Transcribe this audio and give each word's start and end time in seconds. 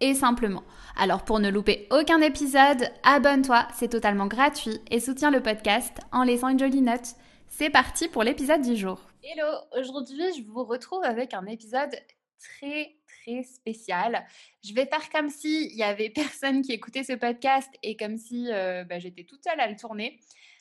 et 0.00 0.14
simplement. 0.14 0.64
Alors 0.96 1.24
pour 1.24 1.40
ne 1.40 1.50
louper 1.50 1.86
aucun 1.90 2.20
épisode, 2.20 2.90
abonne-toi, 3.02 3.68
c'est 3.74 3.88
totalement 3.88 4.26
gratuit 4.26 4.80
et 4.90 5.00
soutiens 5.00 5.30
le 5.30 5.42
podcast 5.42 5.98
en 6.12 6.24
laissant 6.24 6.48
une 6.48 6.58
jolie 6.58 6.82
note. 6.82 7.14
C'est 7.48 7.70
parti 7.70 8.08
pour 8.08 8.22
l'épisode 8.22 8.62
du 8.62 8.76
jour. 8.76 9.00
Hello, 9.22 9.46
aujourd'hui 9.78 10.22
je 10.36 10.42
vous 10.42 10.64
retrouve 10.64 11.04
avec 11.04 11.34
un 11.34 11.46
épisode 11.46 11.94
très 12.38 12.96
très 13.06 13.42
spécial. 13.42 14.26
Je 14.64 14.72
vais 14.74 14.86
faire 14.86 15.10
comme 15.10 15.28
si 15.28 15.66
il 15.66 15.76
y 15.76 15.82
avait 15.82 16.10
personne 16.14 16.62
qui 16.62 16.72
écoutait 16.72 17.04
ce 17.04 17.12
podcast 17.12 17.70
et 17.82 17.96
comme 17.96 18.16
si 18.16 18.50
euh, 18.50 18.84
bah, 18.84 18.98
j'étais 18.98 19.24
toute 19.24 19.44
seule 19.44 19.60
à 19.60 19.68
le 19.68 19.76
tourner. 19.76 20.18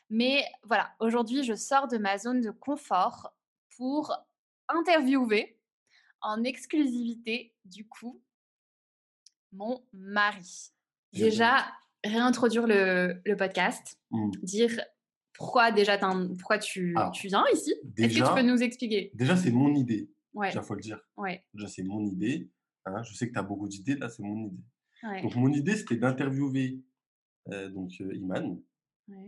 Mais 0.10 0.44
voilà, 0.64 0.92
aujourd'hui 1.00 1.44
je 1.44 1.54
sors 1.54 1.88
de 1.88 1.98
ma 1.98 2.18
zone 2.18 2.42
de 2.42 2.52
confort 2.52 3.34
pour 3.78 4.14
interviewer 4.68 5.58
en 6.22 6.44
exclusivité, 6.44 7.54
du 7.64 7.88
coup, 7.88 8.22
mon 9.52 9.84
mari. 9.94 10.72
Déjà, 11.14 11.66
réintroduire 12.04 12.68
le, 12.68 13.22
le 13.26 13.36
podcast, 13.36 14.00
mmh. 14.12 14.32
dire 14.44 14.82
pourquoi 15.34 15.72
déjà 15.72 15.98
pourquoi 15.98 16.60
tu, 16.60 16.96
tu, 17.14 17.28
viens 17.28 17.46
ici? 17.54 17.74
Est-ce 17.98 18.20
que 18.20 18.28
tu 18.28 18.36
peux 18.36 18.48
nous 18.48 18.62
expliquer? 18.62 19.12
Déjà, 19.14 19.38
c'est 19.38 19.52
mon 19.52 19.74
idée. 19.74 20.12
Ouais. 20.34 20.48
Déjà, 20.48 20.62
faut 20.62 20.76
le 20.76 20.82
dire. 20.82 21.00
Ouais. 21.18 21.44
Déjà, 21.54 21.68
c'est 21.68 21.84
mon 21.84 22.06
idée. 22.06 22.50
Hein. 22.86 23.02
Je 23.04 23.14
sais 23.14 23.28
que 23.28 23.34
tu 23.34 23.40
as 23.40 23.44
beaucoup 23.44 23.68
d'idées, 23.68 23.96
là, 23.96 24.10
c'est 24.10 24.22
mon 24.24 24.48
idée. 24.48 24.64
Donc, 25.24 25.36
mon 25.36 25.52
idée, 25.54 25.78
c'était 25.78 25.96
d'interviewer 25.96 26.82
euh, 27.52 27.70
donc 27.70 27.94
euh, 28.02 28.14
Iman 28.16 28.62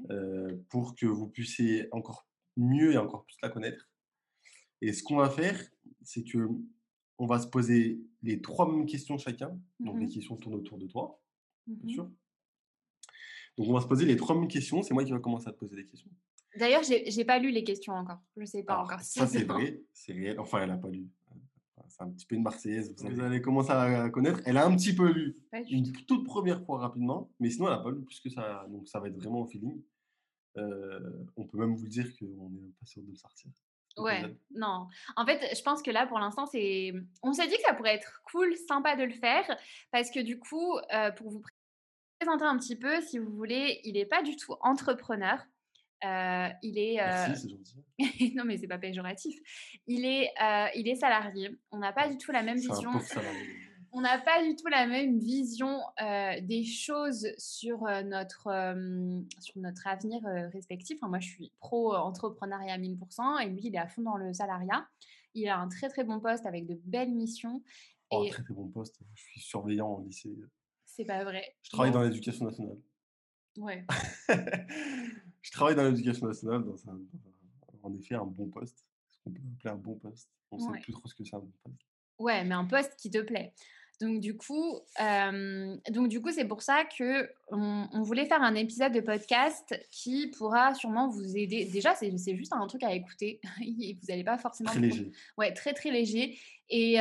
euh, 0.09 0.57
pour 0.69 0.95
que 0.95 1.05
vous 1.05 1.27
puissiez 1.27 1.87
encore 1.91 2.27
mieux 2.57 2.93
et 2.93 2.97
encore 2.97 3.23
plus 3.25 3.37
la 3.41 3.49
connaître. 3.49 3.89
Et 4.81 4.93
ce 4.93 5.01
qu'on 5.01 5.15
va 5.15 5.29
faire, 5.29 5.59
c'est 6.03 6.23
que 6.23 6.49
on 7.21 7.27
va 7.27 7.37
se 7.37 7.45
poser 7.45 8.01
les 8.23 8.41
trois 8.41 8.67
mêmes 8.69 8.87
questions 8.87 9.15
chacun. 9.19 9.55
Donc, 9.79 9.99
les 9.99 10.07
mmh 10.07 10.09
questions 10.09 10.35
tournent 10.37 10.55
autour 10.55 10.79
de 10.79 10.87
toi, 10.87 11.21
bien 11.67 11.91
mmh 11.91 11.93
sûr. 11.93 12.11
Donc, 13.57 13.67
on 13.67 13.73
va 13.73 13.81
se 13.81 13.85
poser 13.85 14.05
les 14.05 14.15
trois 14.15 14.35
mêmes 14.35 14.47
questions. 14.47 14.81
C'est 14.81 14.95
moi 14.95 15.03
qui 15.03 15.11
vais 15.11 15.21
commencer 15.21 15.47
à 15.47 15.51
te 15.51 15.57
poser 15.57 15.75
des 15.75 15.85
questions. 15.85 16.09
D'ailleurs, 16.57 16.81
j'ai 16.81 17.05
n'ai 17.15 17.25
pas 17.25 17.37
lu 17.37 17.51
les 17.51 17.63
questions 17.63 17.93
encore. 17.93 18.19
Je 18.35 18.41
ne 18.41 18.45
sais 18.47 18.63
pas 18.63 18.79
encore. 18.79 18.99
ça, 19.01 19.27
c'est 19.27 19.43
vrai. 19.43 19.83
C'est 19.93 20.13
réel. 20.13 20.39
Enfin, 20.39 20.61
elle 20.63 20.69
n'a 20.69 20.77
pas 20.77 20.89
lu. 20.89 21.07
C'est 21.89 22.01
un 22.01 22.09
petit 22.09 22.25
peu 22.25 22.35
une 22.35 22.43
Marseillaise. 22.43 22.91
Vous, 22.97 23.19
allez 23.19 23.41
commencer 23.41 23.71
à 23.71 24.09
connaître. 24.09 24.41
Elle 24.45 24.57
a 24.57 24.65
un 24.65 24.75
petit 24.75 24.95
peu 24.95 25.11
lu. 25.11 25.37
Une 25.69 25.91
toute 25.91 26.25
première 26.25 26.63
fois 26.65 26.79
rapidement. 26.79 27.29
Mais 27.39 27.51
sinon, 27.51 27.67
elle 27.67 27.75
n'a 27.75 27.83
pas 27.83 27.91
lu 27.91 28.01
plus 28.01 28.19
que 28.19 28.29
ça. 28.29 28.65
Donc, 28.69 28.87
ça 28.87 28.99
va 28.99 29.09
être 29.09 29.15
vraiment 29.15 29.41
au 29.41 29.45
feeling. 29.45 29.79
Euh, 30.57 31.23
on 31.37 31.45
peut 31.45 31.59
même 31.59 31.75
vous 31.75 31.87
dire 31.87 32.07
qu'on 32.17 32.49
n'est 32.49 32.71
pas 32.79 32.85
sûr 32.85 33.03
de 33.03 33.09
le 33.09 33.15
sortir. 33.15 33.51
Ouais, 33.97 34.23
non. 34.55 34.87
En 35.15 35.25
fait, 35.25 35.55
je 35.55 35.61
pense 35.61 35.81
que 35.81 35.91
là, 35.91 36.05
pour 36.07 36.19
l'instant, 36.19 36.45
c'est. 36.45 36.93
On 37.23 37.33
s'est 37.33 37.47
dit 37.47 37.55
que 37.55 37.61
ça 37.63 37.73
pourrait 37.73 37.95
être 37.95 38.21
cool, 38.31 38.55
sympa 38.67 38.95
de 38.95 39.03
le 39.03 39.13
faire, 39.13 39.45
parce 39.91 40.09
que 40.11 40.19
du 40.19 40.39
coup, 40.39 40.77
euh, 40.93 41.11
pour 41.11 41.29
vous 41.29 41.41
présenter 42.19 42.45
un 42.45 42.57
petit 42.57 42.75
peu, 42.75 43.01
si 43.01 43.19
vous 43.19 43.31
voulez, 43.31 43.81
il 43.83 43.93
n'est 43.93 44.05
pas 44.05 44.21
du 44.21 44.35
tout 44.35 44.55
entrepreneur. 44.61 45.39
Euh, 46.03 46.49
il 46.63 46.77
est. 46.77 47.01
Euh, 47.01 47.27
gentil. 47.27 47.59
non, 48.35 48.45
mais 48.45 48.57
c'est 48.57 48.67
pas 48.67 48.77
péjoratif. 48.77 49.37
Il 49.87 50.05
est, 50.05 50.31
il 50.75 50.87
est 50.87 50.95
salarié. 50.95 51.57
On 51.71 51.79
n'a 51.79 51.93
pas 51.93 52.07
du 52.07 52.17
tout 52.17 52.31
la 52.31 52.43
même 52.43 52.57
vision 52.57 52.91
on 53.93 54.01
n'a 54.01 54.17
pas 54.19 54.43
du 54.43 54.55
tout 54.55 54.67
la 54.67 54.87
même 54.87 55.19
vision 55.19 55.79
euh, 56.01 56.39
des 56.41 56.63
choses 56.63 57.27
sur, 57.37 57.85
euh, 57.85 58.03
notre, 58.03 58.47
euh, 58.47 59.21
sur 59.39 59.57
notre 59.59 59.85
avenir 59.87 60.21
respectif. 60.53 60.99
moi, 61.01 61.19
je 61.19 61.27
suis 61.27 61.51
pro-entrepreneuriat 61.59 62.73
à 62.73 62.77
1000% 62.77 63.41
et 63.41 63.49
lui, 63.49 63.61
il 63.65 63.75
est 63.75 63.79
à 63.79 63.87
fond 63.87 64.01
dans 64.01 64.17
le 64.17 64.33
salariat. 64.33 64.87
Il 65.33 65.47
a 65.47 65.59
un 65.59 65.67
très 65.67 65.89
très 65.89 66.03
bon 66.03 66.19
poste 66.19 66.45
avec 66.45 66.67
de 66.67 66.79
belles 66.85 67.13
missions. 67.13 67.63
Oh, 68.09 68.25
très 68.29 68.43
très 68.43 68.53
bon 68.53 68.67
poste. 68.67 68.99
Je 69.13 69.21
suis 69.23 69.41
surveillant 69.41 69.89
au 69.89 70.03
lycée. 70.03 70.35
C'est 70.85 71.05
pas 71.05 71.23
vrai. 71.23 71.55
Je 71.61 71.69
travaille 71.69 71.91
dans 71.91 72.01
l'éducation 72.01 72.45
nationale. 72.45 72.77
Ouais. 73.57 73.85
je 75.41 75.51
travaille 75.51 75.75
dans 75.75 75.83
l'éducation 75.83 76.27
nationale 76.27 76.63
dans 76.63 76.89
un, 76.89 76.99
en 77.83 77.93
effet 77.93 78.15
un 78.15 78.25
bon 78.25 78.47
poste. 78.49 78.85
Ce 79.11 79.19
qu'on 79.23 79.31
peut 79.31 79.41
appeler 79.53 79.69
un 79.69 79.77
bon 79.77 79.95
poste. 79.95 80.29
On 80.51 80.57
ne 80.57 80.73
sait 80.73 80.81
plus 80.81 80.93
trop 80.93 81.07
ce 81.07 81.15
que 81.15 81.23
c'est 81.23 81.35
un 81.35 81.39
bon 81.39 81.51
poste. 81.63 81.87
Ouais, 82.19 82.43
mais 82.43 82.53
un 82.53 82.65
poste 82.65 82.95
qui 82.97 83.09
te 83.09 83.19
plaît. 83.19 83.53
Donc 84.01 84.19
du 84.19 84.35
coup, 84.35 84.79
donc 84.99 86.07
du 86.07 86.21
coup, 86.21 86.31
c'est 86.31 86.45
pour 86.45 86.63
ça 86.63 86.83
que 86.85 87.29
on, 87.49 88.01
voulait 88.01 88.25
faire 88.25 88.41
un 88.41 88.55
épisode 88.55 88.91
de 88.93 88.99
podcast 88.99 89.79
qui 89.91 90.31
pourra 90.31 90.73
sûrement 90.73 91.07
vous 91.07 91.37
aider. 91.37 91.65
Déjà, 91.65 91.93
c'est 91.93 92.35
juste 92.35 92.53
un 92.53 92.65
truc 92.65 92.83
à 92.83 92.93
écouter. 92.93 93.39
vous 93.59 94.07
n'allez 94.09 94.23
pas 94.23 94.39
forcément. 94.39 94.71
Très 94.71 94.79
léger. 94.79 95.11
Ouais, 95.37 95.53
très 95.53 95.73
très 95.73 95.91
léger. 95.91 96.39
Et, 96.69 96.97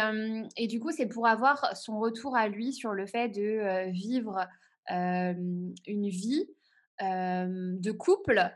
et 0.57 0.67
du 0.67 0.79
coup, 0.79 0.91
c'est 0.91 1.07
pour 1.07 1.27
avoir 1.27 1.75
son 1.75 1.99
retour 1.99 2.37
à 2.37 2.49
lui 2.49 2.75
sur 2.75 2.93
le 2.93 3.07
fait 3.07 3.29
de 3.29 3.91
vivre 3.91 4.47
une 4.89 6.09
vie 6.11 6.51
de 7.01 7.91
couple 7.93 8.51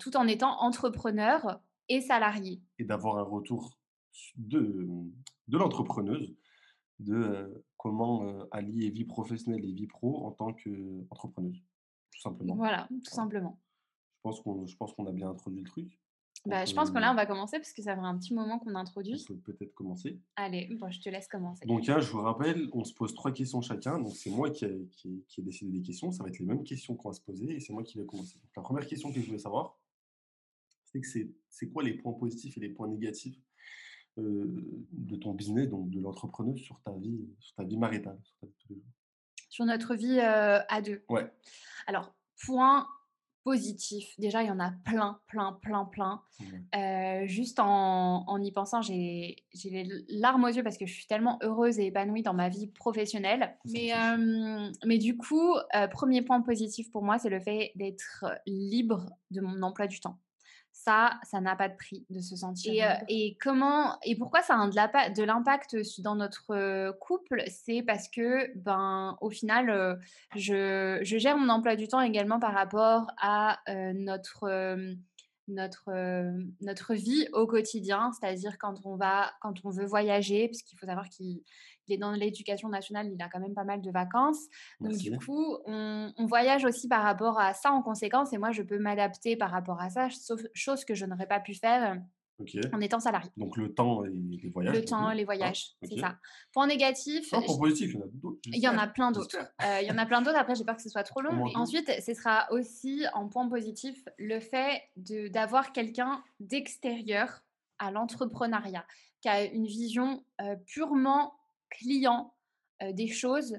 tout 0.00 0.16
en 0.16 0.26
étant 0.26 0.60
entrepreneur 0.60 1.60
et 1.88 2.00
salarié. 2.00 2.60
Et 2.80 2.84
d'avoir 2.84 3.18
un 3.18 3.22
retour 3.22 3.78
de, 4.36 4.88
de 5.48 5.58
l'entrepreneuse 5.58 6.34
de 7.02 7.64
comment 7.76 8.46
allier 8.50 8.90
vie 8.90 9.04
professionnelle 9.04 9.64
et 9.64 9.72
vie 9.72 9.86
pro 9.86 10.24
en 10.26 10.32
tant 10.32 10.52
qu'entrepreneuse, 10.52 11.62
tout 12.10 12.20
simplement. 12.20 12.54
Voilà, 12.54 12.88
tout 13.04 13.14
simplement. 13.14 13.58
Je 14.24 14.76
pense 14.76 14.94
qu'on 14.94 15.06
a 15.06 15.12
bien 15.12 15.30
introduit 15.30 15.62
le 15.62 15.68
truc. 15.68 15.98
Bah, 16.44 16.64
je 16.64 16.74
pense 16.74 16.90
que 16.90 16.98
là, 16.98 17.12
on 17.12 17.14
va 17.14 17.24
commencer 17.24 17.58
parce 17.58 17.72
que 17.72 17.82
ça 17.82 17.94
fait 17.94 18.00
un 18.00 18.18
petit 18.18 18.34
moment 18.34 18.58
qu'on 18.58 18.74
introduit. 18.74 19.24
On 19.30 19.34
peut 19.34 19.54
peut-être 19.54 19.74
commencer. 19.74 20.20
Allez, 20.34 20.74
bon, 20.74 20.90
je 20.90 21.00
te 21.00 21.08
laisse 21.08 21.28
commencer. 21.28 21.64
Donc, 21.66 21.88
hein, 21.88 22.00
je 22.00 22.10
vous 22.10 22.20
rappelle, 22.20 22.68
on 22.72 22.82
se 22.82 22.92
pose 22.94 23.14
trois 23.14 23.30
questions 23.30 23.60
chacun. 23.60 24.00
Donc, 24.00 24.16
c'est 24.16 24.30
moi 24.30 24.50
qui 24.50 24.64
ai, 24.64 24.88
qui, 24.90 25.24
qui 25.28 25.42
décidé 25.42 25.70
des 25.70 25.82
questions. 25.82 26.10
Ça 26.10 26.24
va 26.24 26.30
être 26.30 26.40
les 26.40 26.44
mêmes 26.44 26.64
questions 26.64 26.96
qu'on 26.96 27.10
va 27.10 27.14
se 27.14 27.20
poser 27.20 27.54
et 27.54 27.60
c'est 27.60 27.72
moi 27.72 27.84
qui 27.84 27.96
vais 27.96 28.06
commencer. 28.06 28.34
Donc, 28.40 28.50
la 28.56 28.62
première 28.62 28.86
question 28.86 29.12
que 29.12 29.20
je 29.20 29.26
voulais 29.26 29.38
savoir, 29.38 29.78
c'est 30.84 31.00
que 31.00 31.06
c'est 31.48 31.70
quoi 31.70 31.84
les 31.84 31.94
points 31.94 32.12
positifs 32.12 32.56
et 32.56 32.60
les 32.60 32.70
points 32.70 32.88
négatifs 32.88 33.40
de 34.16 35.16
ton 35.16 35.32
business, 35.32 35.68
donc 35.68 35.90
de 35.90 36.00
l'entrepreneuse 36.00 36.60
sur 36.60 36.80
ta 36.84 36.92
vie, 36.92 37.20
sur 37.40 37.54
ta 37.54 37.64
vie 37.64 37.76
maritale 37.76 38.18
Sur, 39.48 39.64
notre 39.64 39.94
vie 39.94 40.20
à 40.20 40.82
deux. 40.82 41.04
Ouais. 41.08 41.30
Alors, 41.86 42.14
point 42.44 42.86
positif, 43.44 44.14
déjà 44.18 44.42
il 44.42 44.48
y 44.48 44.50
en 44.50 44.60
a 44.60 44.70
plein, 44.84 45.20
plein, 45.26 45.58
plein, 45.62 45.84
plein. 45.86 46.22
juste 47.26 47.58
en, 47.58 48.24
en, 48.28 48.40
y 48.40 48.52
pensant, 48.52 48.82
j'ai 48.82 49.44
les 49.64 49.88
larmes 50.08 50.44
aux 50.44 50.48
yeux 50.48 50.62
parce 50.62 50.78
que 50.78 50.86
je 50.86 50.92
suis 50.92 51.06
tellement 51.06 51.38
heureuse 51.42 51.78
et 51.78 51.86
épanouie 51.86 52.22
dans 52.22 52.34
ma 52.34 52.48
vie 52.48 52.68
professionnelle. 52.68 53.56
Mais, 53.64 53.92
mais 54.84 54.98
du 54.98 55.16
coup, 55.16 55.54
premier 55.90 56.22
point 56.22 56.40
positif 56.42 56.90
pour 56.90 57.02
moi, 57.02 57.18
c'est 57.18 57.30
le 57.30 57.40
fait 57.40 57.72
d'être 57.74 58.26
libre 58.46 59.06
de 59.30 59.40
mon 59.40 59.62
emploi 59.62 59.86
du 59.86 60.00
temps 60.00 60.18
ça, 60.72 61.12
ça 61.22 61.40
n'a 61.40 61.54
pas 61.54 61.68
de 61.68 61.76
prix 61.76 62.04
de 62.10 62.20
se 62.20 62.34
sentir. 62.34 62.72
Et, 62.72 62.84
euh, 62.84 62.94
et, 63.08 63.36
comment 63.40 63.98
et 64.02 64.16
pourquoi 64.16 64.42
ça 64.42 64.58
a 64.58 65.10
de 65.10 65.22
l'impact 65.22 65.76
dans 66.00 66.16
notre 66.16 66.50
euh, 66.50 66.92
couple? 66.92 67.44
C'est 67.46 67.82
parce 67.82 68.08
que, 68.08 68.50
ben, 68.56 69.16
au 69.20 69.30
final, 69.30 69.70
euh, 69.70 69.94
je, 70.34 70.98
je, 71.02 71.18
gère 71.18 71.36
mon 71.36 71.48
emploi 71.50 71.76
du 71.76 71.88
temps 71.88 72.00
également 72.00 72.40
par 72.40 72.54
rapport 72.54 73.06
à 73.20 73.58
notre 73.94 74.96
notre, 75.48 75.90
notre 76.60 76.94
vie 76.94 77.26
au 77.32 77.46
quotidien, 77.46 78.10
c'est-à-dire 78.12 78.56
quand 78.58 78.74
on 78.84 78.96
va, 78.96 79.32
quand 79.42 79.54
on 79.64 79.70
veut 79.70 79.84
voyager, 79.84 80.48
parce 80.48 80.62
qu'il 80.62 80.78
faut 80.78 80.86
savoir 80.86 81.08
qu'il 81.08 81.42
est 81.92 81.98
dans 81.98 82.12
l'éducation 82.12 82.68
nationale, 82.68 83.10
il 83.12 83.22
a 83.22 83.28
quand 83.28 83.40
même 83.40 83.54
pas 83.54 83.64
mal 83.64 83.80
de 83.80 83.90
vacances. 83.90 84.48
Donc 84.80 84.96
du 84.96 85.16
coup, 85.18 85.58
on, 85.66 86.12
voyage 86.26 86.64
aussi 86.64 86.88
par 86.88 87.02
rapport 87.02 87.38
à 87.38 87.52
ça 87.52 87.72
en 87.72 87.82
conséquence 87.82 88.32
et 88.32 88.38
moi, 88.38 88.52
je 88.52 88.62
peux 88.62 88.78
m'adapter 88.78 89.36
par 89.36 89.50
rapport 89.50 89.80
à 89.80 89.90
ça, 89.90 90.08
sauf 90.10 90.40
chose 90.54 90.84
que 90.84 90.94
je 90.94 91.04
n'aurais 91.04 91.26
pas 91.26 91.40
pu 91.40 91.54
faire 91.54 91.98
en 92.72 92.80
étant 92.80 93.00
salarié. 93.00 93.30
Donc 93.36 93.56
le 93.56 93.74
temps 93.74 94.04
et 94.04 94.10
les 94.10 94.48
voyages. 94.48 94.74
Le 94.74 94.84
temps, 94.84 95.12
les 95.12 95.24
voyages, 95.24 95.72
c'est 95.82 95.98
ça. 95.98 96.18
Point 96.52 96.66
négatif. 96.66 97.30
point 97.30 97.58
positif, 97.58 97.94
il 97.94 97.98
y 97.98 97.98
en 97.98 98.02
a 98.02 98.08
d'autres. 98.08 98.40
Il 98.46 98.58
y 98.58 98.68
en 98.68 98.78
a 98.78 98.86
plein 98.86 99.12
d'autres. 99.12 99.36
Euh, 99.62 99.80
il 99.82 99.88
y 99.88 99.90
en 99.90 99.98
a 99.98 100.06
plein 100.06 100.22
d'autres. 100.22 100.38
Après, 100.38 100.54
j'ai 100.54 100.64
peur 100.64 100.76
que 100.76 100.82
ce 100.82 100.88
soit 100.88 101.04
trop 101.04 101.20
long. 101.20 101.50
ensuite, 101.54 101.90
ce 102.00 102.14
sera 102.14 102.46
aussi 102.50 103.04
en 103.14 103.28
point 103.28 103.48
positif 103.48 104.04
le 104.18 104.40
fait 104.40 104.82
d'avoir 104.96 105.72
quelqu'un 105.72 106.22
d'extérieur 106.40 107.42
à 107.78 107.90
l'entrepreneuriat 107.90 108.86
qui 109.20 109.28
a 109.28 109.44
une 109.44 109.66
vision 109.66 110.24
euh, 110.40 110.56
purement 110.66 111.34
client 111.78 112.34
des 112.80 113.08
choses 113.08 113.58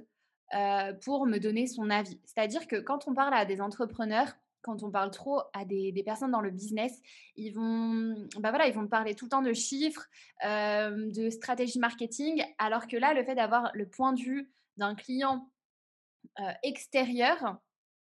pour 1.02 1.26
me 1.26 1.40
donner 1.40 1.68
son 1.68 1.90
avis. 1.90 2.20
C'est-à-dire 2.26 2.68
que 2.68 2.76
quand 2.76 3.08
on 3.08 3.14
parle 3.14 3.34
à 3.34 3.46
des 3.46 3.62
entrepreneurs, 3.62 4.34
quand 4.62 4.84
on 4.84 4.92
parle 4.92 5.12
trop 5.12 5.42
à 5.54 5.66
des, 5.66 6.04
personnes 6.04 6.32
dans 6.32 6.42
le 6.42 6.52
business, 6.52 7.02
ils 7.36 7.52
vont, 7.52 8.28
bah 8.40 8.50
voilà, 8.50 8.68
ils 8.68 8.74
vont 8.74 8.88
parler 8.88 9.16
tout 9.16 9.26
le 9.26 9.30
temps 9.30 9.42
de 9.42 9.54
chiffres, 9.54 10.08
de 10.44 11.30
stratégie 11.30 11.80
marketing, 11.80 12.44
alors 12.58 12.88
que 12.88 12.98
là, 12.98 13.14
le 13.14 13.24
fait 13.24 13.36
d'avoir 13.36 13.72
le 13.74 13.88
point 13.88 14.14
de 14.14 14.22
vue 14.22 14.52
d'un 14.78 14.96
client 14.96 15.50
extérieur, 16.64 17.58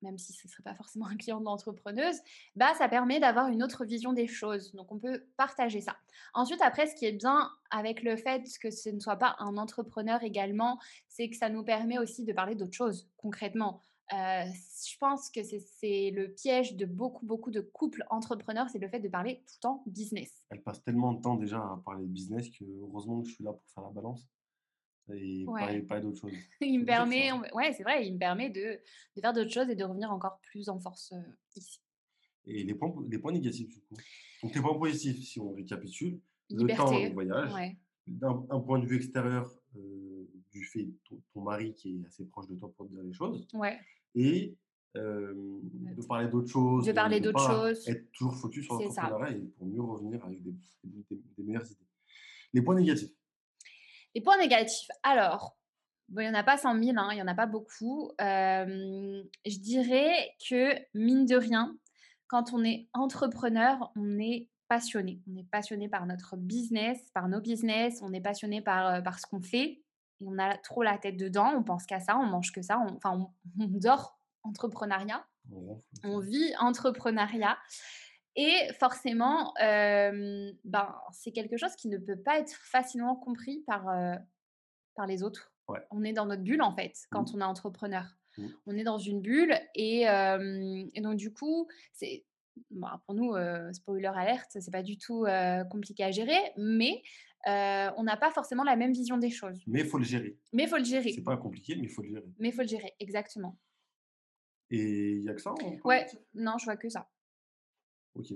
même 0.03 0.19
si 0.19 0.33
ce 0.33 0.47
ne 0.47 0.51
serait 0.51 0.63
pas 0.63 0.75
forcément 0.75 1.07
un 1.07 1.17
client 1.17 1.41
d'entrepreneuse, 1.41 2.17
bah, 2.57 2.73
ça 2.79 2.89
permet 2.89 3.21
d'avoir 3.21 3.49
une 3.49 3.63
autre 3.63 3.85
vision 3.85 4.13
des 4.13 4.27
choses. 4.27 4.73
Donc, 4.73 4.93
on 4.93 4.99
peut 4.99 5.25
partager 5.37 5.81
ça. 5.81 5.97
Ensuite, 6.35 6.61
après, 6.63 6.87
ce 6.87 6.95
qui 6.95 7.07
est 7.07 7.13
bien 7.13 7.51
avec 7.71 8.03
le 8.03 8.17
fait 8.17 8.43
que 8.61 8.71
ce 8.71 8.91
ne 8.91 9.01
soit 9.01 9.17
pas 9.17 9.37
un 9.39 9.57
entrepreneur 9.57 10.23
également, 10.23 10.79
c'est 11.09 11.29
que 11.29 11.37
ça 11.37 11.49
nous 11.49 11.65
permet 11.65 11.99
aussi 11.99 12.25
de 12.25 12.33
parler 12.33 12.55
d'autres 12.55 12.77
choses 12.77 13.09
concrètement. 13.17 13.81
Euh, 14.13 14.45
je 14.45 14.99
pense 14.99 15.31
que 15.31 15.41
c'est 15.43 16.11
le 16.11 16.29
piège 16.35 16.77
de 16.77 16.85
beaucoup, 16.85 17.25
beaucoup 17.25 17.51
de 17.51 17.61
couples 17.61 18.05
entrepreneurs, 18.11 18.69
c'est 18.69 18.79
le 18.79 18.89
fait 18.89 19.01
de 19.01 19.09
parler 19.09 19.37
tout 19.47 19.55
le 19.57 19.61
temps 19.61 19.83
business. 19.87 20.45
Elle 20.51 20.63
passe 20.63 20.83
tellement 20.83 21.15
de 21.15 21.23
temps 21.23 21.37
déjà 21.37 21.59
à 21.59 21.81
parler 21.85 22.05
business 22.05 22.51
que 22.51 22.65
heureusement 22.65 23.23
que 23.23 23.29
je 23.29 23.35
suis 23.35 23.45
là 23.45 23.53
pour 23.53 23.67
faire 23.71 23.85
la 23.85 23.91
balance 23.91 24.29
et 25.11 25.45
pas, 25.89 26.01
d'autres 26.01 26.21
choses. 26.21 26.33
il 26.61 26.81
me 26.81 26.85
permet, 26.85 27.33
ouais, 27.55 27.73
c'est 27.73 27.83
vrai, 27.83 28.07
il 28.07 28.15
me 28.15 28.19
permet 28.19 28.51
de, 28.51 28.81
de 29.17 29.21
faire 29.21 29.33
d'autres 29.33 29.51
choses 29.51 29.69
et 29.69 29.75
de 29.75 29.85
revenir 29.85 30.11
encore 30.11 30.41
plus 30.43 30.69
en 30.69 30.79
force 30.79 31.13
euh, 31.13 31.57
ici. 31.57 31.81
Et 32.47 32.65
les 32.65 32.75
points, 32.75 32.95
les 33.09 33.19
points 33.19 33.33
négatifs, 33.33 33.69
du 33.69 33.81
coup? 33.81 33.97
Donc, 34.43 34.55
les 34.55 34.61
points 34.61 34.79
positifs, 34.79 35.25
si 35.25 35.41
on 35.41 35.53
récapitule, 35.53 36.21
le 36.51 36.77
temps 36.77 36.91
de 36.91 37.13
voyage, 37.13 37.77
d'un 38.07 38.61
point 38.61 38.79
de 38.79 38.87
vue 38.87 38.97
extérieur, 38.97 39.51
euh, 39.77 40.29
du 40.51 40.65
fait 40.65 40.85
de 40.85 40.95
ton, 41.33 41.41
mari 41.41 41.73
qui 41.75 41.97
est 41.97 42.07
assez 42.07 42.25
proche 42.25 42.47
de 42.49 42.57
toi 42.57 42.73
pour 42.77 42.87
te 42.87 42.93
dire 42.93 43.03
les 43.03 43.13
choses. 43.13 43.47
Ouais. 43.55 43.79
Et 44.15 44.55
de 44.95 46.07
parler 46.07 46.29
d'autres 46.29 46.49
choses. 46.51 46.85
De 46.85 46.93
parler 46.93 47.21
d'autres 47.21 47.47
choses. 47.47 47.89
Être 47.89 48.11
toujours 48.13 48.35
focus 48.35 48.65
sur 48.65 48.75
l'entrepreneuriat 48.75 49.37
et 49.37 49.41
pour 49.57 49.67
mieux 49.67 49.81
revenir 49.81 50.23
avec 50.25 50.43
des, 50.43 50.55
des 50.85 51.43
meilleures 51.43 51.65
idées. 51.65 51.87
Les 52.53 52.61
points 52.61 52.75
négatifs. 52.75 53.13
Les 54.15 54.21
points 54.21 54.39
négatifs. 54.39 54.89
Alors, 55.03 55.57
il 56.11 56.19
n'y 56.19 56.29
en 56.29 56.35
a 56.35 56.43
pas 56.43 56.59
100 56.59 56.83
000, 56.83 56.97
hein, 56.99 57.09
il 57.13 57.17
n'y 57.17 57.23
en 57.23 57.29
a 57.29 57.35
pas 57.35 57.47
beaucoup. 57.47 58.13
je 58.19 59.59
dirais 59.59 60.35
que, 60.49 60.75
mine 60.95 61.27
de 61.27 61.37
rien, 61.37 61.75
quand 62.29 62.53
on 62.53 62.65
est 62.65 62.89
entrepreneur, 62.93 63.91
on 63.97 64.19
est 64.19 64.49
passionné. 64.69 65.21
On 65.31 65.37
est 65.37 65.49
passionné 65.51 65.89
par 65.89 66.07
notre 66.07 66.37
business, 66.37 66.99
par 67.13 67.29
nos 67.29 67.41
business, 67.41 68.01
on 68.03 68.13
est 68.13 68.21
passionné 68.21 68.63
par, 68.63 69.03
par 69.03 69.19
ce 69.19 69.27
qu'on 69.27 69.43
fait. 69.43 69.83
Et 70.21 70.27
on 70.27 70.39
a 70.39 70.57
trop 70.57 70.83
la 70.83 70.99
tête 70.99 71.17
dedans, 71.17 71.53
on 71.55 71.63
pense 71.63 71.85
qu'à 71.85 72.01
ça, 72.01 72.17
on 72.17 72.25
mange 72.25 72.53
que 72.53 72.63
ça, 72.63 72.79
on, 72.79 72.97
enfin, 72.97 73.31
on, 73.59 73.67
dort 73.69 74.19
entrepreneuriat, 74.45 75.27
on 76.05 76.19
vit 76.21 76.55
entrepreneuriat. 76.59 77.59
Et 78.37 78.73
forcément, 78.79 79.53
ben, 79.59 80.95
c'est 81.13 81.33
quelque 81.33 81.57
chose 81.57 81.75
qui 81.77 81.89
ne 81.89 81.99
peut 81.99 82.17
pas 82.17 82.39
être 82.39 82.55
facilement 82.55 83.17
compris 83.17 83.63
par, 83.67 83.85
par 84.95 85.07
les 85.07 85.23
autres. 85.23 85.53
On 85.91 86.05
est 86.05 86.13
dans 86.13 86.27
notre 86.27 86.43
bulle, 86.43 86.63
en 86.63 86.75
fait, 86.75 86.93
quand 87.11 87.33
mmh. 87.33 87.37
on 87.37 87.41
est 87.41 87.45
entrepreneur. 87.45 88.05
Mmh. 88.37 88.47
On 88.67 88.77
est 88.77 88.85
dans 88.85 88.99
une 88.99 89.21
bulle 89.21 89.55
et, 89.75 90.07
donc, 90.97 91.17
du 91.17 91.33
coup, 91.33 91.69
c'est 91.93 92.25
pour 92.71 93.15
nous, 93.15 93.35
spoiler 93.73 94.07
alerte, 94.07 94.51
c'est 94.61 94.71
pas 94.71 94.83
du 94.83 94.99
tout 94.99 95.27
compliqué 95.71 96.05
à 96.05 96.11
gérer, 96.11 96.53
mais 96.57 97.03
on 97.47 98.03
n'a 98.03 98.17
pas 98.17 98.31
forcément 98.31 98.65
la 98.65 98.77
même 98.77 98.93
vision 98.93 99.19
des 99.19 99.31
choses. 99.31 99.63
Mais 99.67 99.81
il 99.81 99.87
faut 99.87 99.99
le 99.99 100.05
gérer. 100.05 100.39
Mais 100.53 100.65
il 100.65 100.69
faut 100.69 100.79
le 100.79 100.85
gérer. 100.85 101.13
C'est 101.13 101.23
pas 101.23 101.37
compliqué, 101.37 101.77
mais 101.77 101.85
il 101.85 101.91
faut 101.91 102.03
le 102.03 102.09
gérer. 102.09 102.33
Mais 102.39 102.49
il 102.49 102.53
faut 102.53 102.63
le 102.63 102.69
gérer, 102.69 102.95
exactement. 102.99 103.59
Et 104.71 105.13
il 105.13 105.25
y 105.25 105.29
a 105.29 105.35
que 105.35 105.43
ça 105.43 105.55
Ouais, 105.85 106.07
non, 106.35 106.57
je 106.57 106.65
vois 106.65 106.77
que 106.77 106.89
ça. 106.89 107.11
Ok. 108.15 108.33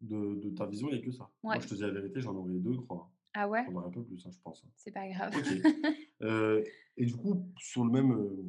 De, 0.00 0.36
de 0.36 0.50
ta 0.50 0.66
vision, 0.66 0.88
il 0.88 0.94
n'y 0.94 1.00
a 1.00 1.04
que 1.04 1.10
ça. 1.10 1.28
Moi, 1.42 1.58
je 1.58 1.66
te 1.66 1.74
dis 1.74 1.80
la 1.80 1.90
vérité, 1.90 2.20
j'en 2.20 2.34
aurais 2.36 2.52
deux, 2.52 2.76
crois. 2.76 3.10
Ah 3.34 3.48
ouais? 3.48 3.64
J'en 3.66 3.74
aurais 3.74 3.86
un 3.86 3.90
peu 3.90 4.02
plus, 4.02 4.24
hein, 4.26 4.30
je 4.32 4.38
pense. 4.42 4.62
Hein. 4.64 4.70
C'est 4.76 4.92
pas 4.92 5.08
grave. 5.08 5.32
Euh, 6.20 6.64
et 6.96 7.06
du 7.06 7.14
coup, 7.14 7.48
sur 7.60 7.84
le 7.84 7.92
même, 7.92 8.10
euh, 8.10 8.44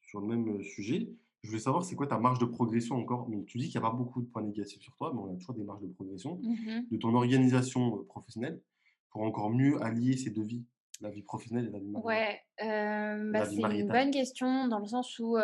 sur 0.00 0.20
le 0.20 0.28
même 0.28 0.62
sujet, 0.62 1.10
je 1.42 1.48
voulais 1.48 1.60
savoir, 1.60 1.84
c'est 1.84 1.96
quoi 1.96 2.06
ta 2.06 2.20
marge 2.20 2.38
de 2.38 2.44
progression 2.44 2.94
encore? 2.94 3.28
Donc, 3.28 3.46
tu 3.46 3.58
dis 3.58 3.68
qu'il 3.68 3.80
n'y 3.80 3.84
a 3.84 3.90
pas 3.90 3.96
beaucoup 3.96 4.22
de 4.22 4.26
points 4.26 4.42
négatifs 4.42 4.80
sur 4.80 4.94
toi, 4.94 5.12
mais 5.12 5.20
on 5.20 5.32
a 5.32 5.34
toujours 5.34 5.56
des 5.56 5.64
marges 5.64 5.82
de 5.82 5.88
progression 5.88 6.36
mmh 6.36 6.82
de 6.88 6.96
ton 6.96 7.12
organisation 7.16 7.98
euh, 7.98 8.04
professionnelle 8.04 8.62
pour 9.10 9.22
encore 9.22 9.50
mieux 9.50 9.82
allier 9.82 10.16
ces 10.16 10.30
deux 10.30 10.44
vies 10.44 10.64
la 11.00 11.10
vie 11.10 11.22
professionnelle 11.22 11.66
et 11.68 11.70
la 11.70 11.78
vie 11.78 11.88
maritale 11.88 12.06
Ouais, 12.06 13.32
bah, 13.32 13.44
c'est 13.46 13.78
une 13.78 13.88
bonne 13.88 14.10
question 14.10 14.68
dans 14.68 14.78
le 14.78 14.86
sens 14.86 15.18
où 15.18 15.36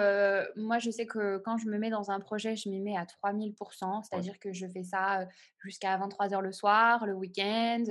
moi, 0.56 0.78
je 0.78 0.90
sais 0.90 1.06
que 1.06 1.38
quand 1.38 1.58
je 1.58 1.66
me 1.68 1.78
mets 1.78 1.90
dans 1.90 2.10
un 2.10 2.20
projet, 2.20 2.56
je 2.56 2.68
m'y 2.68 2.80
mets 2.80 2.96
à 2.96 3.04
3000%, 3.04 4.02
c'est-à-dire 4.04 4.38
que 4.38 4.52
je 4.52 4.66
fais 4.66 4.82
ça 4.82 5.26
jusqu'à 5.58 5.98
23h 5.98 6.40
le 6.40 6.52
soir, 6.52 7.06
le 7.06 7.14
week-end, 7.14 7.84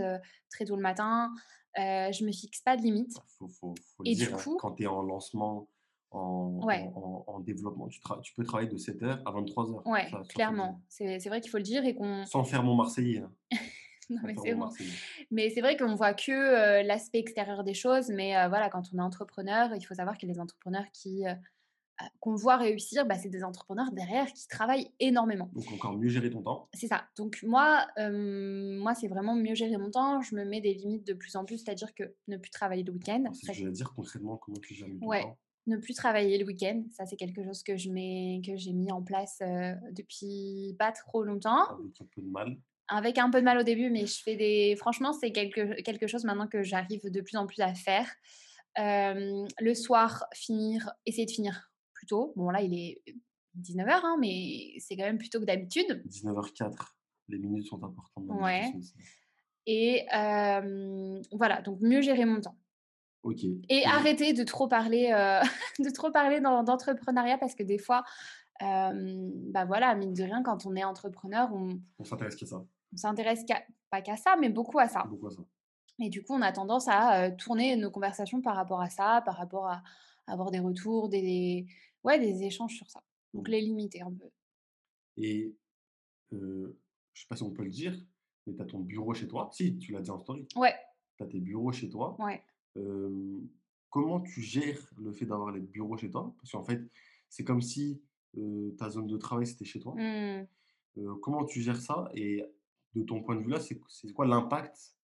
très 0.49 0.65
tôt 0.65 0.75
le 0.75 0.81
matin. 0.81 1.31
je 1.75 2.25
me 2.25 2.31
fixe 2.31 2.61
pas 2.61 2.77
de 2.77 2.81
limite. 2.81 3.13
Faut, 3.37 3.47
faut, 3.47 3.75
faut 3.97 4.03
et 4.05 4.15
dire, 4.15 4.29
du 4.29 4.33
hein, 4.33 4.37
coup, 4.37 4.57
quand 4.59 4.71
tu 4.71 4.83
es 4.83 4.87
en 4.87 5.01
lancement, 5.01 5.67
en, 6.11 6.59
en, 7.27 7.39
développement, 7.39 7.87
tu, 7.87 7.99
tu, 8.23 8.33
peux 8.33 8.43
travailler 8.43 8.69
de 8.69 8.77
7h 8.77 9.21
à 9.25 9.31
23h. 9.31 9.87
Ouais, 9.89 10.09
clairement. 10.29 10.81
C'est 10.87 11.19
vrai 11.27 11.41
qu'il 11.41 11.51
faut 11.51 11.57
le 11.57 11.63
dire 11.63 11.85
et 11.85 11.93
qu'on. 11.93 12.25
Sans 12.25 12.43
faire 12.43 12.63
mon 12.63 12.75
Marseillais. 12.75 13.19
Hein. 13.19 13.31
mais 14.23 14.35
c'est 14.43 14.55
Mais 15.31 15.49
c'est 15.49 15.61
vrai 15.61 15.77
qu'on 15.77 15.95
voit 15.95 16.13
que 16.13 16.85
l'aspect 16.85 17.19
extérieur 17.19 17.63
des 17.63 17.73
choses. 17.73 18.09
Mais 18.09 18.33
voilà, 18.47 18.69
quand 18.69 18.83
on 18.93 18.97
est 18.97 19.01
entrepreneur, 19.01 19.69
il 19.75 19.85
faut 19.85 19.95
savoir 19.95 20.17
que 20.17 20.25
les 20.25 20.39
entrepreneurs 20.39 20.85
qui 20.93 21.23
qu'on 22.19 22.35
voit 22.35 22.57
réussir, 22.57 23.05
bah, 23.05 23.15
c'est 23.15 23.29
des 23.29 23.43
entrepreneurs 23.43 23.91
derrière 23.91 24.31
qui 24.31 24.47
travaillent 24.47 24.89
énormément. 24.99 25.49
Donc 25.53 25.71
encore 25.73 25.97
mieux 25.97 26.09
gérer 26.09 26.29
ton 26.29 26.41
temps. 26.41 26.69
C'est 26.73 26.87
ça. 26.87 27.05
Donc 27.17 27.39
moi, 27.43 27.87
moi 27.97 28.95
c'est 28.95 29.07
vraiment 29.07 29.35
mieux 29.35 29.55
gérer 29.55 29.77
mon 29.77 29.91
temps. 29.91 30.21
Je 30.21 30.35
me 30.35 30.45
mets 30.45 30.61
des 30.61 30.73
limites 30.73 31.05
de 31.05 31.13
plus 31.13 31.35
en 31.35 31.45
plus, 31.45 31.57
c'est-à-dire 31.57 31.93
que 31.93 32.15
ne 32.27 32.37
plus 32.37 32.51
travailler 32.51 32.83
le 32.83 32.93
week-end. 32.93 33.23
C'est 33.33 33.41
ce 33.41 33.47
que 33.47 33.53
je 33.53 33.65
vais 33.65 33.71
dire 33.71 33.93
concrètement 33.93 34.37
comment 34.37 34.57
tu 34.59 34.73
gères 34.73 34.87
ton 34.87 35.07
ouais. 35.07 35.25
Ne 35.67 35.77
plus 35.77 35.93
travailler 35.93 36.37
le 36.39 36.45
week-end, 36.45 36.83
ça 36.91 37.05
c'est 37.05 37.17
quelque 37.17 37.43
chose 37.43 37.61
que 37.61 37.77
je 37.77 37.91
mets, 37.91 38.41
que 38.43 38.55
j'ai 38.55 38.73
mis 38.73 38.91
en 38.91 39.03
place 39.03 39.39
depuis 39.91 40.75
pas 40.79 40.91
trop 40.91 41.23
longtemps. 41.23 41.77
Avec 41.77 42.01
un 42.01 42.05
peu 42.05 42.21
de 42.21 42.27
mal 42.27 42.57
avec 42.89 43.17
un 43.17 43.29
peu 43.29 43.39
de 43.39 43.45
mal 43.45 43.57
au 43.57 43.63
début, 43.63 43.89
mais 43.89 44.05
je 44.05 44.21
fais 44.21 44.35
des. 44.35 44.75
Franchement, 44.77 45.13
c'est 45.13 45.31
quelque, 45.31 45.81
quelque 45.81 46.07
chose 46.07 46.23
maintenant 46.25 46.47
que 46.47 46.63
j'arrive 46.63 47.09
de 47.09 47.21
plus 47.21 47.37
en 47.37 47.45
plus 47.45 47.61
à 47.61 47.73
faire. 47.73 48.07
le 48.77 49.73
soir, 49.73 50.25
finir, 50.33 50.91
essayer 51.05 51.25
de 51.25 51.31
finir 51.31 51.71
plus 51.93 52.07
tôt. 52.07 52.33
Bon, 52.35 52.49
là, 52.49 52.61
il 52.61 52.73
est 52.73 53.01
19h, 53.61 54.01
hein, 54.03 54.17
mais 54.19 54.75
c'est 54.79 54.95
quand 54.95 55.03
même 55.03 55.17
plutôt 55.17 55.39
que 55.39 55.45
d'habitude. 55.45 56.03
19h04, 56.07 56.73
les 57.29 57.37
minutes 57.37 57.67
sont 57.67 57.83
importantes. 57.83 58.25
Dans 58.25 58.43
ouais. 58.43 58.73
Et 59.65 60.05
voilà, 61.31 61.61
donc 61.61 61.79
mieux 61.81 62.01
gérer 62.01 62.25
mon 62.25 62.41
temps. 62.41 62.57
Ok. 63.23 63.43
Et, 63.67 63.85
arrêter 63.85 64.33
de 64.33 64.43
trop 64.43 64.67
parler, 64.67 65.09
de 65.79 65.89
trop 65.91 66.11
parler 66.11 66.41
d'entrepreneuriat 66.41 67.37
parce 67.37 67.53
que 67.53 67.63
des 67.63 67.77
fois, 67.77 68.03
bah 68.59 69.65
voilà, 69.65 69.93
mine 69.95 70.13
de 70.13 70.23
rien, 70.23 70.41
quand 70.41 70.65
on 70.65 70.75
est 70.75 70.83
entrepreneur, 70.83 71.49
on, 71.53 71.79
on 71.99 72.03
s'intéresse 72.03 72.35
qu'à 72.35 72.45
ça 72.45 72.63
on 72.93 72.97
s'intéresse 72.97 73.45
pas 73.89 74.01
qu'à 74.01 74.17
ça, 74.17 74.35
mais 74.39 74.49
beaucoup 74.49 74.79
à 74.79 74.87
ça. 74.87 75.03
Et 75.99 76.09
du 76.09 76.23
coup, 76.23 76.33
on 76.33 76.41
a 76.41 76.51
tendance 76.51 76.87
à 76.87 77.31
tourner 77.31 77.75
nos 77.75 77.91
conversations 77.91 78.41
par 78.41 78.55
rapport 78.55 78.81
à 78.81 78.89
ça, 78.89 79.21
par 79.25 79.35
rapport 79.35 79.67
à, 79.67 79.83
avoir 80.27 80.51
des 80.51 80.59
retours, 80.59 81.09
des, 81.09 81.65
ouais, 82.03 82.19
des 82.19 82.43
échanges 82.43 82.75
sur 82.75 82.89
ça. 82.89 83.03
Donc, 83.33 83.47
mmh. 83.47 83.51
les 83.51 83.61
limiter 83.61 84.01
un 84.01 84.11
peu. 84.11 84.29
Et 85.17 85.55
euh, 86.33 86.79
je 87.13 87.21
sais 87.21 87.27
pas 87.27 87.35
si 87.35 87.43
on 87.43 87.51
peut 87.51 87.63
le 87.63 87.69
dire, 87.69 87.99
mais 88.45 88.55
tu 88.55 88.61
as 88.61 88.65
ton 88.65 88.79
bureau 88.79 89.13
chez 89.13 89.27
toi? 89.27 89.49
Si, 89.51 89.77
tu 89.77 89.91
l'as 89.91 90.01
dit 90.01 90.11
en 90.11 90.19
story. 90.19 90.47
Ouais. 90.55 90.75
Tu 91.17 91.23
as 91.23 91.27
tes 91.27 91.39
bureaux 91.39 91.71
chez 91.71 91.89
toi. 91.89 92.15
Ouais. 92.19 92.41
comment 93.89 94.21
tu 94.21 94.41
gères 94.41 94.79
le 94.97 95.11
fait 95.11 95.25
d'avoir 95.25 95.51
les 95.51 95.59
bureaux 95.59 95.97
chez 95.97 96.09
toi? 96.09 96.33
Parce 96.37 96.51
qu'en 96.51 96.63
fait, 96.63 96.81
c'est 97.27 97.43
comme 97.43 97.61
si 97.61 98.01
ta 98.77 98.89
zone 98.89 99.07
de 99.07 99.17
travail, 99.17 99.47
c'était 99.47 99.65
chez 99.65 99.79
toi. 99.79 99.95
Mmh. 99.97 100.47
comment 101.21 101.43
tu 101.43 101.61
gères 101.61 101.81
ça? 101.81 102.09
Et 102.13 102.45
de 102.95 103.03
ton 103.03 103.21
point 103.21 103.35
de 103.35 103.41
vue 103.41 103.51
là, 103.51 103.59
c'est 103.59 104.13
quoi 104.13 104.25
l'impact 104.25 104.95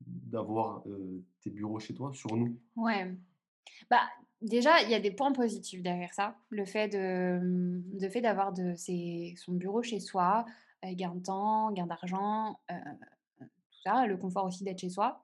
d'avoir 0.00 0.82
tes 1.40 1.50
bureaux 1.50 1.78
chez 1.78 1.94
toi 1.94 2.12
sur 2.12 2.36
nous? 2.36 2.58
Ouais. 2.76 3.14
Bah, 3.90 4.02
déjà, 4.40 4.82
il 4.82 4.90
y 4.90 4.94
a 4.94 5.00
des 5.00 5.10
points 5.10 5.32
positifs 5.32 5.82
derrière 5.82 6.12
ça. 6.14 6.36
Le 6.48 6.64
fait 6.64 6.88
de, 6.88 7.38
mmh, 7.38 7.98
de 7.98 8.08
fait 8.08 8.20
d'avoir 8.20 8.52
de 8.52 8.74
son 9.36 9.52
bureau 9.52 9.82
chez 9.82 10.00
soi, 10.00 10.44
gain 10.82 11.14
de 11.14 11.22
temps, 11.22 11.70
gain 11.72 11.86
d'argent, 11.86 12.58
tout 13.38 13.80
ça, 13.84 14.06
le 14.06 14.16
confort 14.16 14.46
aussi 14.46 14.64
d'être 14.64 14.80
chez 14.80 14.90
soi. 14.90 15.22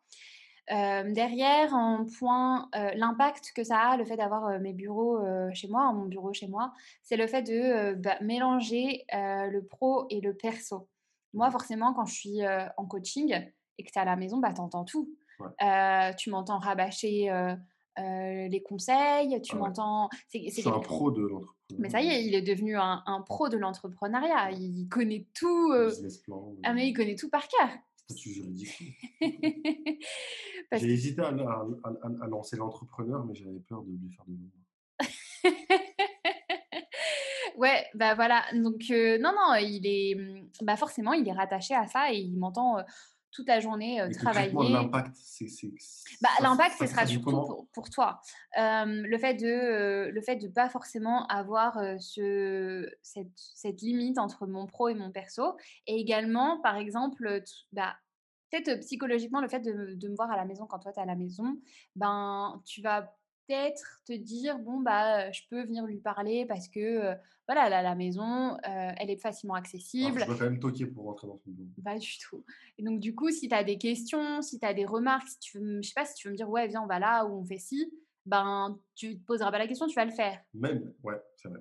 derrière, 0.68 1.74
en 1.74 2.04
point, 2.18 2.68
l'impact 2.94 3.52
que 3.54 3.64
ça 3.64 3.78
a, 3.78 3.96
le 3.96 4.04
fait 4.04 4.16
d'avoir 4.16 4.60
mes 4.60 4.72
bureaux 4.72 5.18
chez 5.54 5.68
moi, 5.68 5.92
mon 5.92 6.04
bureau 6.04 6.32
chez 6.32 6.48
moi, 6.48 6.72
c'est 7.02 7.16
le 7.16 7.26
fait 7.26 7.42
de 7.42 7.94
bah, 7.94 8.18
mélanger 8.20 9.04
le 9.12 9.60
pro 9.60 10.06
et 10.10 10.20
le 10.20 10.34
perso. 10.34 10.88
Moi, 11.34 11.50
forcément, 11.50 11.92
quand 11.92 12.06
je 12.06 12.14
suis 12.14 12.40
en 12.76 12.86
coaching 12.86 13.32
et 13.78 13.84
que 13.84 13.90
tu 13.90 13.98
es 13.98 14.02
à 14.02 14.04
la 14.04 14.16
maison, 14.16 14.38
bah, 14.38 14.52
tu 14.52 14.60
entends 14.60 14.84
tout. 14.84 15.10
tu 16.18 16.30
m'entends 16.30 16.58
rabâcher 16.58 17.30
les 17.98 18.62
conseils, 18.64 19.40
tu 19.42 19.54
ah 19.54 19.58
m'entends. 19.58 20.08
C'est, 20.28 20.66
un 20.66 20.80
pro 20.80 21.10
de 21.10 21.22
l'entrepreneuriat. 21.22 21.52
Mais 21.78 21.90
ça 21.90 22.00
y 22.00 22.08
est, 22.08 22.24
il 22.24 22.34
est 22.34 22.42
devenu 22.42 22.76
un, 22.76 23.02
un 23.06 23.20
pro 23.22 23.48
de 23.48 23.56
l'entrepreneuriat. 23.56 24.52
Il 24.52 24.88
connaît 24.88 25.26
tout. 25.34 25.72
Ah, 26.62 26.72
mais 26.72 26.88
il 26.88 26.92
connaît 26.92 27.16
tout 27.16 27.28
par 27.28 27.46
cœur. 27.48 27.68
Statut 28.08 28.30
juridique. 28.30 28.70
J'ai 30.72 30.92
hésité 30.92 31.22
à, 31.22 31.28
à, 31.28 32.26
lancer 32.28 32.56
l'entrepreneur, 32.56 33.24
mais 33.24 33.34
j'avais 33.34 33.58
peur 33.60 33.82
de 33.82 33.90
lui 33.90 34.10
faire 34.10 34.24
de 34.26 34.32
l'ombre. 34.32 34.65
Ouais, 37.56 37.86
bah 37.94 38.14
voilà. 38.14 38.44
Donc, 38.54 38.82
non, 38.90 39.32
non, 39.32 39.54
il 39.60 39.86
est. 39.86 40.14
Mmh, 40.14 40.48
bah 40.62 40.76
forcément, 40.76 41.12
il 41.12 41.28
est 41.28 41.32
rattaché 41.32 41.74
à 41.74 41.86
ça 41.86 42.12
et 42.12 42.18
il 42.18 42.38
m'entend 42.38 42.78
toute 43.36 43.48
la 43.48 43.60
journée 43.60 44.00
euh, 44.00 44.10
travailler. 44.10 44.52
L'impact, 44.70 45.14
c'est. 45.14 45.46
Bah, 46.22 46.30
l'impact, 46.40 46.76
ce 46.78 46.86
sera 46.86 47.06
surtout 47.06 47.68
pour, 47.72 47.90
toi. 47.90 48.20
le 48.56 49.18
fait 49.18 49.34
de 49.34 49.46
euh, 49.46 50.10
le 50.10 50.20
fait 50.22 50.36
de 50.36 50.48
pas 50.48 50.68
forcément 50.70 51.26
avoir 51.26 51.78
ce, 51.98 52.90
cette, 53.02 53.28
cette, 53.36 53.82
limite 53.82 54.18
entre 54.18 54.46
mon 54.46 54.66
pro 54.66 54.88
et 54.88 54.94
mon 54.94 55.12
perso. 55.12 55.56
Et 55.86 55.96
également, 55.96 56.60
par 56.62 56.76
exemple, 56.76 57.42
bah, 57.72 57.94
peut-être 58.50 58.80
psychologiquement, 58.80 59.40
le 59.40 59.48
fait 59.48 59.60
de, 59.60 59.94
de, 59.94 60.08
me 60.08 60.16
voir 60.16 60.30
à 60.30 60.36
la 60.36 60.46
maison 60.46 60.66
quand 60.66 60.78
toi, 60.78 60.92
tu 60.92 60.98
es 60.98 61.02
à 61.02 61.06
la 61.06 61.16
maison, 61.16 61.58
ben, 61.94 62.62
tu 62.64 62.80
vas 62.80 63.14
peut-être 63.46 64.02
te 64.04 64.12
dire 64.12 64.58
bon 64.58 64.80
bah 64.80 65.30
je 65.30 65.42
peux 65.48 65.62
venir 65.62 65.86
lui 65.86 65.98
parler 65.98 66.46
parce 66.46 66.68
que 66.68 67.14
voilà 67.46 67.66
elle 67.66 67.72
a 67.72 67.82
la 67.82 67.94
maison 67.94 68.56
elle 68.62 69.10
est 69.10 69.20
facilement 69.20 69.54
accessible. 69.54 70.20
je 70.20 70.26
dois 70.26 70.36
quand 70.36 70.44
même 70.44 70.58
toquer 70.58 70.86
pour 70.86 71.04
rentrer 71.04 71.26
dans 71.26 71.38
son 71.38 71.50
bureau. 71.50 71.68
Pas 71.84 71.98
du 71.98 72.18
tout. 72.18 72.44
Et 72.78 72.82
donc 72.82 73.00
du 73.00 73.14
coup 73.14 73.30
si 73.30 73.48
tu 73.48 73.54
as 73.54 73.64
des 73.64 73.78
questions, 73.78 74.42
si 74.42 74.58
tu 74.58 74.66
as 74.66 74.74
des 74.74 74.84
remarques, 74.84 75.28
si 75.28 75.38
tu 75.38 75.58
veux, 75.58 75.82
je 75.82 75.88
sais 75.88 75.94
pas 75.94 76.04
si 76.04 76.14
tu 76.14 76.28
veux 76.28 76.32
me 76.32 76.36
dire 76.36 76.48
ouais 76.48 76.66
viens 76.68 76.82
on 76.82 76.86
va 76.86 76.98
là 76.98 77.24
ou 77.24 77.40
on 77.40 77.44
fait 77.44 77.58
ci, 77.58 77.92
ben 78.24 78.78
tu 78.94 79.18
te 79.18 79.24
poseras 79.24 79.50
pas 79.50 79.58
la 79.58 79.66
question, 79.66 79.86
tu 79.86 79.94
vas 79.94 80.04
le 80.04 80.12
faire. 80.12 80.40
Même 80.54 80.92
ouais 81.02 81.20
c'est 81.36 81.48
vrai. 81.48 81.60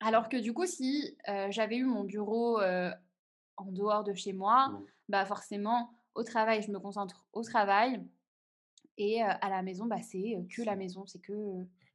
Alors 0.00 0.28
que 0.28 0.36
du 0.36 0.52
coup 0.52 0.66
si 0.66 1.16
j'avais 1.50 1.76
eu 1.76 1.84
mon 1.84 2.04
bureau 2.04 2.60
en 2.60 3.72
dehors 3.72 4.04
de 4.04 4.14
chez 4.14 4.32
moi, 4.32 4.68
mmh. 4.68 4.84
bah 5.08 5.26
forcément 5.26 5.90
au 6.14 6.22
travail 6.22 6.62
je 6.62 6.70
me 6.70 6.78
concentre 6.78 7.26
au 7.32 7.42
travail 7.42 8.02
et 8.98 9.22
à 9.22 9.48
la 9.48 9.62
maison, 9.62 9.86
bah, 9.86 10.02
c'est 10.02 10.44
que 10.50 10.62
la 10.62 10.74
maison, 10.74 11.06
c'est 11.06 11.20
que. 11.20 11.32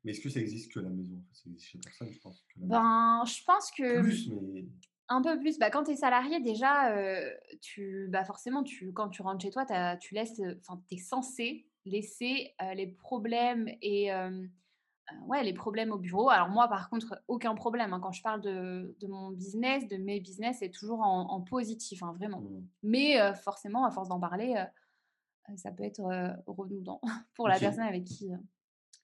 Mais 0.06 0.12
est-ce 0.12 0.22
que 0.22 0.30
ça 0.30 0.40
existe 0.40 0.72
que 0.72 0.80
la 0.80 0.90
maison? 0.90 1.22
Ça 1.34 1.44
existe 1.48 1.68
chez 1.68 1.78
personne, 1.78 2.10
je 2.12 2.20
pense. 2.20 2.46
ben, 2.56 3.24
je 3.28 3.44
pense 3.46 3.72
que. 3.72 4.02
Plus, 4.02 4.32
mais. 4.32 4.66
Un 5.10 5.22
peu 5.22 5.38
plus. 5.38 5.60
Bah, 5.60 5.70
quand 5.70 5.84
tu 5.84 5.92
es 5.92 5.96
salarié, 5.98 6.40
déjà, 6.40 6.96
tu, 7.62 8.08
bah, 8.10 8.24
forcément, 8.24 8.64
tu, 8.64 8.94
quand 8.94 9.10
tu 9.10 9.22
rentres 9.22 9.44
chez 9.44 9.52
toi, 9.52 9.66
tu 9.98 10.14
laisses. 10.14 10.42
Enfin, 10.62 10.82
es 10.92 10.98
censé 10.98 11.68
laisser 11.86 12.56
les 12.74 12.88
problèmes 12.88 13.68
et. 13.82 14.12
ouais, 15.28 15.44
les 15.44 15.54
problèmes 15.54 15.92
au 15.92 15.98
bureau. 15.98 16.30
Alors 16.30 16.48
moi, 16.48 16.70
par 16.70 16.90
contre, 16.90 17.22
aucun 17.28 17.54
problème. 17.54 17.92
Hein. 17.92 18.00
Quand 18.02 18.14
je 18.14 18.24
parle 18.24 18.40
de, 18.40 18.96
de, 19.02 19.08
mon 19.08 19.32
business, 19.32 19.86
de 19.90 19.98
mes 19.98 20.22
business, 20.22 20.60
c'est 20.60 20.72
toujours 20.72 21.02
en, 21.02 21.42
positif, 21.42 22.02
hein, 22.02 22.14
vraiment. 22.18 22.40
Mmh. 22.40 22.66
Mais 22.84 23.34
forcément, 23.44 23.84
à 23.84 23.92
force 23.92 24.08
d'en 24.08 24.22
parler, 24.22 24.56
ça 25.58 25.72
peut 25.72 25.84
être 25.84 26.02
redondant 26.48 27.02
pour 27.36 27.48
la 27.48 27.60
personne 27.60 27.84
avec 27.84 28.06
qui, 28.06 28.32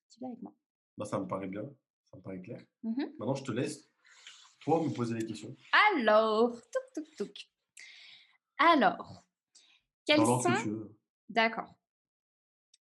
qui 0.09 0.19
vient 0.19 0.29
avec 0.29 0.41
moi. 0.41 0.53
Bah, 0.97 1.05
ça 1.05 1.19
me 1.19 1.27
paraît 1.27 1.47
bien, 1.47 1.63
ça 2.05 2.17
me 2.17 2.21
paraît 2.21 2.41
clair. 2.41 2.61
Mmh 2.83 3.03
Maintenant, 3.17 3.35
je 3.35 3.43
te 3.43 3.51
laisse, 3.51 3.89
toi, 4.59 4.83
me 4.83 4.89
poser 4.89 5.15
les 5.15 5.25
questions. 5.25 5.55
Alors, 5.95 6.51
touc, 6.51 6.93
touc, 6.93 7.15
touc. 7.17 7.51
Alors, 8.57 9.23
quels 10.05 10.17
sont... 10.17 10.43
D'accord. 11.29 11.73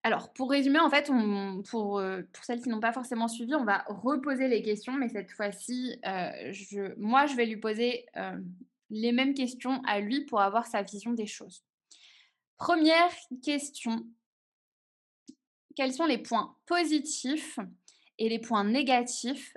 Alors, 0.03 0.33
pour 0.35 0.51
résumer, 0.51 0.79
en 0.79 0.89
fait, 0.89 1.11
on, 1.11 1.63
pour, 1.69 2.01
pour 2.33 2.45
celles 2.45 2.61
qui 2.61 2.69
n'ont 2.69 2.79
pas 2.79 2.93
forcément 2.93 3.27
suivi, 3.27 3.57
on 3.57 3.65
va 3.65 3.85
reposer 3.89 4.47
les 4.47 4.63
questions, 4.63 4.93
mais 4.93 5.09
cette 5.09 5.33
fois-ci, 5.33 5.99
je, 6.05 6.95
moi, 6.97 7.27
je 7.27 7.35
vais 7.35 7.47
lui 7.47 7.57
poser 7.57 8.07
les 8.91 9.11
mêmes 9.11 9.35
questions 9.35 9.83
à 9.85 9.99
lui 9.99 10.25
pour 10.25 10.41
avoir 10.41 10.67
sa 10.67 10.83
vision 10.83 11.13
des 11.13 11.27
choses. 11.27 11.65
Première 12.59 13.13
question. 13.43 14.07
Quels 15.75 15.93
sont 15.93 16.07
les 16.07 16.19
points 16.19 16.57
positifs 16.65 17.59
et 18.19 18.29
les 18.29 18.39
points 18.39 18.65
négatifs 18.65 19.55